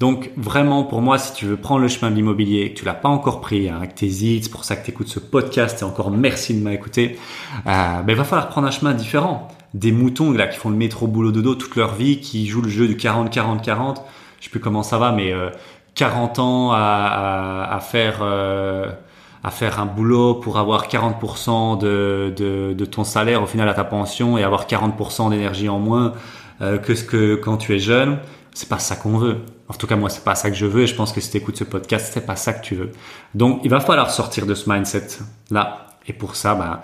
Donc 0.00 0.32
vraiment 0.36 0.82
pour 0.82 1.00
moi, 1.00 1.16
si 1.16 1.32
tu 1.32 1.46
veux 1.46 1.56
prendre 1.56 1.80
le 1.80 1.86
chemin 1.86 2.10
de 2.10 2.16
l'immobilier 2.16 2.72
que 2.72 2.80
tu 2.80 2.84
l'as 2.84 2.92
pas 2.92 3.08
encore 3.08 3.40
pris, 3.40 3.68
hein, 3.68 3.86
que 3.86 3.94
t'hésites, 3.94 4.44
c'est 4.44 4.50
pour 4.50 4.64
ça 4.64 4.74
que 4.74 4.84
tu 4.84 4.90
écoutes 4.90 5.06
ce 5.06 5.20
podcast 5.20 5.80
et 5.80 5.84
encore 5.84 6.10
merci 6.10 6.52
de 6.54 6.64
m'écouter, 6.64 7.20
euh, 7.66 8.02
ben, 8.02 8.08
il 8.08 8.16
va 8.16 8.24
falloir 8.24 8.48
prendre 8.48 8.66
un 8.66 8.72
chemin 8.72 8.94
différent. 8.94 9.46
Des 9.74 9.92
moutons 9.92 10.32
là 10.32 10.46
qui 10.46 10.58
font 10.58 10.70
le 10.70 10.76
métro 10.76 11.06
boulot 11.06 11.32
dodo 11.32 11.54
toute 11.54 11.76
leur 11.76 11.94
vie, 11.94 12.20
qui 12.20 12.46
jouent 12.46 12.62
le 12.62 12.68
jeu 12.68 12.86
du 12.86 12.96
40-40-40, 12.96 13.96
je 14.38 14.44
sais 14.44 14.50
plus 14.50 14.60
comment 14.60 14.82
ça 14.82 14.98
va, 14.98 15.12
mais 15.12 15.32
euh, 15.32 15.50
40 15.94 16.38
ans 16.38 16.72
à, 16.72 16.76
à, 16.76 17.76
à 17.76 17.80
faire 17.80 18.18
euh, 18.22 18.90
à 19.44 19.50
faire 19.50 19.80
un 19.80 19.86
boulot 19.86 20.34
pour 20.34 20.58
avoir 20.58 20.86
40% 20.88 21.78
de, 21.78 22.32
de, 22.36 22.74
de, 22.74 22.84
ton 22.84 23.02
salaire 23.02 23.42
au 23.42 23.46
final 23.46 23.68
à 23.68 23.74
ta 23.74 23.84
pension 23.84 24.38
et 24.38 24.44
avoir 24.44 24.66
40% 24.66 25.30
d'énergie 25.30 25.68
en 25.68 25.80
moins 25.80 26.12
euh, 26.60 26.78
que 26.78 26.94
ce 26.94 27.02
que 27.02 27.34
quand 27.34 27.56
tu 27.56 27.74
es 27.74 27.80
jeune, 27.80 28.18
c'est 28.54 28.68
pas 28.68 28.78
ça 28.78 28.94
qu'on 28.94 29.18
veut. 29.18 29.38
En 29.68 29.74
tout 29.74 29.86
cas, 29.86 29.96
moi, 29.96 30.10
c'est 30.10 30.22
pas 30.22 30.36
ça 30.36 30.50
que 30.50 30.56
je 30.56 30.66
veux 30.66 30.82
et 30.82 30.86
je 30.86 30.94
pense 30.94 31.12
que 31.12 31.20
si 31.20 31.30
tu 31.30 31.38
écoutes 31.38 31.56
ce 31.56 31.64
podcast, 31.64 32.12
c'est 32.14 32.24
pas 32.24 32.36
ça 32.36 32.52
que 32.52 32.62
tu 32.62 32.76
veux. 32.76 32.92
Donc, 33.34 33.60
il 33.64 33.70
va 33.70 33.80
falloir 33.80 34.10
sortir 34.10 34.46
de 34.46 34.54
ce 34.54 34.70
mindset 34.70 35.08
là. 35.50 35.86
Et 36.06 36.12
pour 36.12 36.36
ça, 36.36 36.54
bah, 36.54 36.82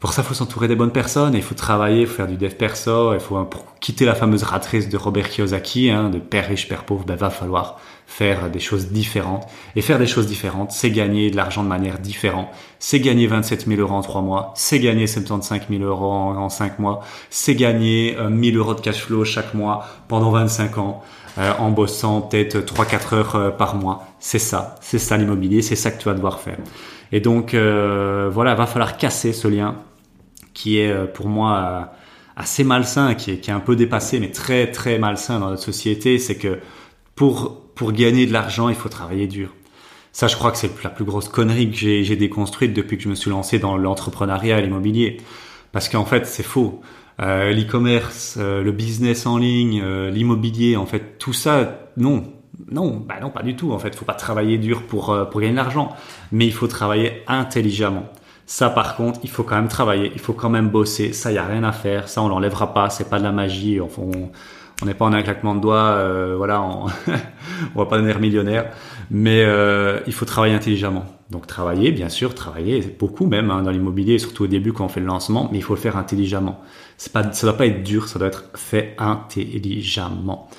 pour 0.00 0.14
ça, 0.14 0.22
il 0.22 0.24
faut 0.28 0.34
s'entourer 0.34 0.66
des 0.66 0.76
bonnes 0.76 0.92
personnes, 0.92 1.34
il 1.34 1.42
faut 1.42 1.54
travailler, 1.54 2.00
il 2.00 2.06
faut 2.06 2.16
faire 2.16 2.26
du 2.26 2.38
dev 2.38 2.54
perso, 2.54 3.12
il 3.12 3.20
faut 3.20 3.44
pour 3.44 3.66
quitter 3.80 4.06
la 4.06 4.14
fameuse 4.14 4.42
ratrice 4.42 4.88
de 4.88 4.96
Robert 4.96 5.28
Kiyosaki, 5.28 5.90
hein, 5.90 6.08
de 6.08 6.18
père 6.18 6.48
riche, 6.48 6.68
père 6.68 6.84
pauvre, 6.84 7.04
ben, 7.04 7.16
va 7.16 7.28
falloir 7.28 7.78
faire 8.06 8.50
des 8.50 8.60
choses 8.60 8.88
différentes. 8.88 9.46
Et 9.76 9.82
faire 9.82 9.98
des 9.98 10.06
choses 10.06 10.26
différentes, 10.26 10.72
c'est 10.72 10.90
gagner 10.90 11.30
de 11.30 11.36
l'argent 11.36 11.62
de 11.62 11.68
manière 11.68 11.98
différente. 11.98 12.48
C'est 12.78 13.00
gagner 13.00 13.26
27 13.26 13.66
000 13.66 13.78
euros 13.78 13.94
en 13.94 14.00
3 14.00 14.22
mois, 14.22 14.52
c'est 14.56 14.80
gagner 14.80 15.06
75 15.06 15.60
000 15.68 15.82
euros 15.82 16.10
en, 16.10 16.36
en 16.36 16.48
5 16.48 16.78
mois, 16.78 17.00
c'est 17.28 17.54
gagner 17.54 18.16
1000 18.18 18.56
euh, 18.56 18.58
euros 18.58 18.74
de 18.74 18.80
cash 18.80 19.02
flow 19.02 19.24
chaque 19.24 19.52
mois 19.52 19.84
pendant 20.08 20.30
25 20.30 20.78
ans. 20.78 21.02
Euh, 21.38 21.52
en 21.58 21.70
bossant 21.70 22.22
peut-être 22.22 22.58
3-4 22.58 23.14
heures 23.14 23.36
euh, 23.36 23.50
par 23.50 23.76
mois. 23.76 24.04
C'est 24.18 24.40
ça, 24.40 24.74
c'est 24.80 24.98
ça 24.98 25.16
l'immobilier, 25.16 25.62
c'est 25.62 25.76
ça 25.76 25.92
que 25.92 25.98
tu 25.98 26.06
vas 26.06 26.14
devoir 26.14 26.40
faire. 26.40 26.56
Et 27.12 27.20
donc 27.20 27.54
euh, 27.54 28.28
voilà, 28.32 28.54
va 28.54 28.66
falloir 28.66 28.96
casser 28.96 29.32
ce 29.32 29.46
lien 29.46 29.76
qui 30.60 30.78
est 30.78 30.90
euh, 30.90 31.06
pour 31.06 31.28
moi 31.28 31.56
euh, 31.56 31.80
assez 32.36 32.64
malsain, 32.64 33.14
qui 33.14 33.30
est, 33.30 33.38
qui 33.38 33.50
est 33.50 33.52
un 33.54 33.60
peu 33.60 33.76
dépassé, 33.76 34.20
mais 34.20 34.30
très 34.30 34.70
très 34.70 34.98
malsain 34.98 35.40
dans 35.40 35.48
notre 35.48 35.62
société, 35.62 36.18
c'est 36.18 36.36
que 36.36 36.58
pour, 37.14 37.62
pour 37.74 37.92
gagner 37.92 38.26
de 38.26 38.32
l'argent, 38.34 38.68
il 38.68 38.74
faut 38.74 38.90
travailler 38.90 39.26
dur. 39.26 39.54
Ça, 40.12 40.26
je 40.26 40.36
crois 40.36 40.52
que 40.52 40.58
c'est 40.58 40.70
la 40.84 40.90
plus 40.90 41.04
grosse 41.04 41.30
connerie 41.30 41.70
que 41.70 41.76
j'ai 41.76 42.16
déconstruite 42.16 42.74
depuis 42.74 42.98
que 42.98 43.04
je 43.04 43.08
me 43.08 43.14
suis 43.14 43.30
lancé 43.30 43.58
dans 43.58 43.78
l'entrepreneuriat 43.78 44.58
et 44.58 44.62
l'immobilier. 44.62 45.18
Parce 45.72 45.88
qu'en 45.88 46.04
fait, 46.04 46.26
c'est 46.26 46.42
faux. 46.42 46.82
Euh, 47.22 47.52
L'e-commerce, 47.52 48.36
le 48.36 48.72
business 48.72 49.24
en 49.26 49.38
ligne, 49.38 49.82
l'immobilier, 50.10 50.76
en 50.76 50.86
fait, 50.86 51.18
tout 51.18 51.32
ça, 51.32 51.88
non. 51.96 52.24
Non, 52.70 52.96
bah 52.96 53.14
non, 53.22 53.30
pas 53.30 53.42
du 53.42 53.54
tout. 53.54 53.72
En 53.72 53.78
fait, 53.78 53.94
faut 53.94 54.04
pas 54.04 54.14
travailler 54.14 54.58
dur 54.58 54.82
pour, 54.82 55.16
pour 55.30 55.40
gagner 55.40 55.52
de 55.52 55.56
l'argent. 55.56 55.94
Mais 56.32 56.46
il 56.46 56.52
faut 56.52 56.66
travailler 56.66 57.22
intelligemment. 57.28 58.10
Ça, 58.50 58.68
par 58.68 58.96
contre, 58.96 59.20
il 59.22 59.30
faut 59.30 59.44
quand 59.44 59.54
même 59.54 59.68
travailler, 59.68 60.10
il 60.12 60.18
faut 60.18 60.32
quand 60.32 60.50
même 60.50 60.70
bosser. 60.70 61.12
Ça, 61.12 61.30
il 61.30 61.36
y 61.36 61.38
a 61.38 61.46
rien 61.46 61.62
à 61.62 61.70
faire. 61.70 62.08
Ça, 62.08 62.20
on 62.20 62.26
l'enlèvera 62.26 62.74
pas. 62.74 62.90
C'est 62.90 63.08
pas 63.08 63.20
de 63.20 63.22
la 63.22 63.30
magie. 63.30 63.80
On, 63.80 63.88
on 64.82 64.86
n'est 64.86 64.94
pas 64.94 65.04
en 65.04 65.12
un 65.12 65.22
claquement 65.22 65.54
de 65.54 65.60
doigts. 65.60 65.90
Euh, 65.90 66.34
voilà, 66.36 66.60
on, 66.60 66.86
on 67.76 67.78
va 67.78 67.86
pas 67.86 67.96
devenir 67.98 68.18
millionnaire. 68.18 68.72
Mais 69.08 69.44
euh, 69.44 70.00
il 70.08 70.12
faut 70.12 70.24
travailler 70.24 70.52
intelligemment. 70.52 71.04
Donc 71.30 71.46
travailler, 71.46 71.92
bien 71.92 72.08
sûr, 72.08 72.34
travailler 72.34 72.80
beaucoup 72.98 73.24
même 73.24 73.52
hein, 73.52 73.62
dans 73.62 73.70
l'immobilier, 73.70 74.18
surtout 74.18 74.42
au 74.42 74.48
début 74.48 74.72
quand 74.72 74.84
on 74.84 74.88
fait 74.88 74.98
le 74.98 75.06
lancement. 75.06 75.48
Mais 75.52 75.58
il 75.58 75.62
faut 75.62 75.76
le 75.76 75.80
faire 75.80 75.96
intelligemment. 75.96 76.60
C'est 76.96 77.12
pas, 77.12 77.32
ça 77.32 77.46
doit 77.46 77.56
pas 77.56 77.66
être 77.66 77.84
dur. 77.84 78.08
Ça 78.08 78.18
doit 78.18 78.26
être 78.26 78.46
fait 78.56 78.96
intelligemment. 78.98 80.50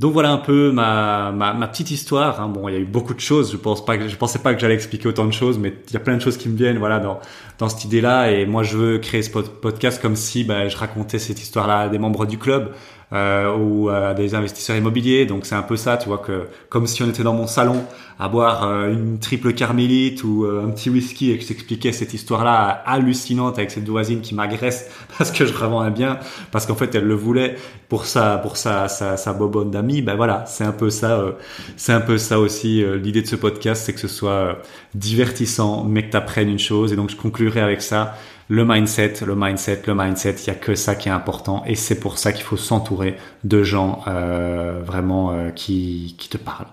Donc 0.00 0.14
voilà 0.14 0.32
un 0.32 0.38
peu 0.38 0.72
ma, 0.72 1.30
ma, 1.30 1.52
ma 1.52 1.68
petite 1.68 1.90
histoire. 1.90 2.40
Hein. 2.40 2.48
Bon, 2.48 2.68
il 2.70 2.72
y 2.72 2.76
a 2.78 2.80
eu 2.80 2.86
beaucoup 2.86 3.12
de 3.12 3.20
choses. 3.20 3.52
Je 3.52 3.58
pense 3.58 3.84
pas 3.84 3.98
que 3.98 4.08
je 4.08 4.16
pensais 4.16 4.38
pas 4.38 4.54
que 4.54 4.60
j'allais 4.60 4.74
expliquer 4.74 5.08
autant 5.08 5.26
de 5.26 5.32
choses, 5.32 5.58
mais 5.58 5.74
il 5.88 5.92
y 5.92 5.96
a 5.98 6.00
plein 6.00 6.16
de 6.16 6.22
choses 6.22 6.38
qui 6.38 6.48
me 6.48 6.56
viennent 6.56 6.78
voilà 6.78 7.00
dans 7.00 7.20
dans 7.58 7.68
cette 7.68 7.84
idée-là. 7.84 8.30
Et 8.30 8.46
moi, 8.46 8.62
je 8.62 8.78
veux 8.78 8.98
créer 8.98 9.22
ce 9.22 9.30
podcast 9.30 10.00
comme 10.00 10.16
si 10.16 10.42
bah, 10.42 10.68
je 10.68 10.76
racontais 10.78 11.18
cette 11.18 11.42
histoire-là 11.42 11.80
à 11.80 11.88
des 11.90 11.98
membres 11.98 12.24
du 12.24 12.38
club 12.38 12.72
euh, 13.12 13.56
ou 13.56 13.88
à 13.88 14.14
des 14.14 14.34
investisseurs 14.34 14.76
immobiliers. 14.76 15.26
Donc 15.26 15.46
c'est 15.46 15.54
un 15.54 15.62
peu 15.62 15.76
ça, 15.76 15.96
tu 15.96 16.08
vois, 16.08 16.18
que 16.18 16.46
comme 16.68 16.86
si 16.86 17.02
on 17.02 17.08
était 17.08 17.22
dans 17.22 17.34
mon 17.34 17.46
salon 17.46 17.84
à 18.20 18.28
boire 18.28 18.68
euh, 18.68 18.92
une 18.92 19.18
triple 19.18 19.54
carmélite 19.54 20.22
ou 20.24 20.44
euh, 20.44 20.66
un 20.66 20.70
petit 20.70 20.90
whisky 20.90 21.30
et 21.30 21.38
que 21.38 21.42
je 21.42 21.48
t'expliquais 21.48 21.90
cette 21.90 22.12
histoire-là 22.12 22.82
hallucinante 22.84 23.58
avec 23.58 23.70
cette 23.70 23.88
voisine 23.88 24.20
qui 24.20 24.34
m'agresse 24.34 24.90
parce 25.18 25.30
que 25.30 25.46
je 25.46 25.54
revends 25.54 25.90
bien, 25.90 26.18
parce 26.52 26.66
qu'en 26.66 26.74
fait 26.74 26.94
elle 26.94 27.06
le 27.06 27.14
voulait 27.14 27.56
pour 27.88 28.04
sa 28.04 28.36
pour 28.36 28.58
sa 28.58 28.88
sa, 28.88 29.16
sa 29.16 29.32
bobonne 29.32 29.70
d'amis. 29.70 30.02
Ben 30.02 30.16
voilà, 30.16 30.44
c'est 30.46 30.64
un 30.64 30.72
peu 30.72 30.90
ça, 30.90 31.18
euh, 31.18 31.32
c'est 31.78 31.94
un 31.94 32.02
peu 32.02 32.18
ça 32.18 32.38
aussi 32.38 32.84
l'idée 33.02 33.22
de 33.22 33.26
ce 33.26 33.36
podcast, 33.36 33.84
c'est 33.86 33.94
que 33.94 34.00
ce 34.00 34.08
soit 34.08 34.58
divertissant, 34.94 35.84
mais 35.84 36.04
que 36.06 36.12
t'apprennes 36.12 36.50
une 36.50 36.58
chose. 36.58 36.92
Et 36.92 36.96
donc 36.96 37.08
je 37.08 37.16
conclurai 37.16 37.60
avec 37.60 37.80
ça 37.80 38.16
le 38.50 38.64
mindset, 38.64 39.14
le 39.24 39.36
mindset, 39.36 39.82
le 39.86 39.94
mindset, 39.94 40.34
il 40.42 40.46
y 40.48 40.50
a 40.50 40.54
que 40.54 40.74
ça 40.74 40.96
qui 40.96 41.08
est 41.08 41.12
important 41.12 41.62
et 41.66 41.76
c'est 41.76 42.00
pour 42.00 42.18
ça 42.18 42.32
qu'il 42.32 42.42
faut 42.42 42.56
s'entourer 42.56 43.16
de 43.44 43.62
gens 43.62 44.02
euh, 44.08 44.82
vraiment 44.84 45.30
euh, 45.30 45.50
qui, 45.50 46.16
qui 46.18 46.28
te 46.28 46.36
parlent. 46.36 46.66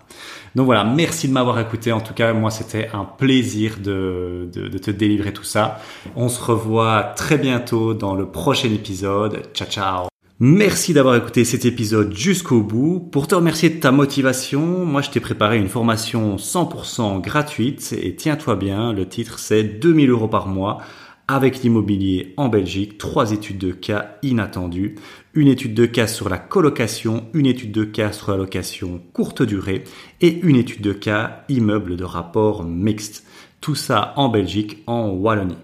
Donc 0.55 0.65
voilà, 0.65 0.83
merci 0.83 1.27
de 1.27 1.33
m'avoir 1.33 1.59
écouté. 1.59 1.91
En 1.91 2.01
tout 2.01 2.15
cas, 2.15 2.33
moi, 2.33 2.49
c'était 2.49 2.89
un 2.93 3.05
plaisir 3.05 3.77
de, 3.77 4.49
de, 4.51 4.69
de 4.69 4.77
te 4.79 4.89
délivrer 4.89 5.31
tout 5.31 5.43
ça. 5.43 5.79
On 6.15 6.29
se 6.29 6.41
revoit 6.41 7.13
très 7.15 7.37
bientôt 7.37 7.93
dans 7.93 8.15
le 8.15 8.25
prochain 8.25 8.69
épisode. 8.69 9.43
Ciao, 9.53 9.67
ciao. 9.67 10.07
Merci 10.39 10.93
d'avoir 10.93 11.15
écouté 11.15 11.45
cet 11.45 11.65
épisode 11.65 12.11
jusqu'au 12.15 12.61
bout. 12.61 12.99
Pour 12.99 13.27
te 13.27 13.35
remercier 13.35 13.69
de 13.69 13.79
ta 13.79 13.91
motivation, 13.91 14.83
moi 14.83 15.03
je 15.03 15.11
t'ai 15.11 15.19
préparé 15.19 15.59
une 15.59 15.67
formation 15.67 16.37
100% 16.37 17.21
gratuite 17.21 17.93
et 17.99 18.15
tiens-toi 18.15 18.55
bien, 18.55 18.93
le 18.93 19.07
titre 19.07 19.39
c'est 19.39 19.63
2000 19.63 20.09
euros 20.09 20.27
par 20.27 20.47
mois 20.47 20.79
avec 21.27 21.61
l'immobilier 21.61 22.33
en 22.37 22.47
Belgique, 22.47 22.97
trois 22.97 23.31
études 23.31 23.57
de 23.57 23.71
cas 23.71 24.17
inattendues, 24.23 24.95
une 25.33 25.47
étude 25.47 25.73
de 25.73 25.85
cas 25.85 26.07
sur 26.07 26.29
la 26.29 26.37
colocation, 26.37 27.25
une 27.33 27.45
étude 27.45 27.71
de 27.71 27.83
cas 27.83 28.11
sur 28.11 28.31
la 28.31 28.37
location 28.37 29.01
courte 29.13 29.41
durée 29.41 29.83
et 30.21 30.39
une 30.41 30.55
étude 30.55 30.81
de 30.81 30.93
cas 30.93 31.43
immeuble 31.49 31.97
de 31.97 32.03
rapport 32.03 32.63
mixte. 32.63 33.25
Tout 33.59 33.75
ça 33.75 34.13
en 34.15 34.29
Belgique, 34.29 34.83
en 34.87 35.09
Wallonie. 35.09 35.55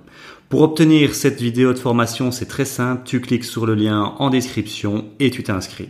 Pour 0.50 0.62
obtenir 0.62 1.16
cette 1.16 1.42
vidéo 1.42 1.74
de 1.74 1.80
formation, 1.80 2.32
c'est 2.32 2.46
très 2.46 2.66
simple, 2.66 3.02
tu 3.06 3.22
cliques 3.22 3.44
sur 3.44 3.66
le 3.66 3.74
lien 3.74 4.14
en 4.20 4.30
description 4.30 5.06
et 5.20 5.32
tu 5.32 5.42
t'inscris. 5.44 5.90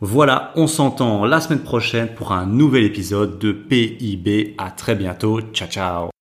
Voilà, 0.00 0.52
on 0.56 0.66
s'entend 0.66 1.24
la 1.24 1.40
semaine 1.40 1.62
prochaine 1.62 2.08
pour 2.14 2.32
un 2.32 2.46
nouvel 2.46 2.84
épisode 2.84 3.38
de 3.38 3.52
PIB. 3.52 4.54
À 4.58 4.70
très 4.70 4.94
bientôt. 4.94 5.40
Ciao 5.52 5.68
ciao. 5.68 6.13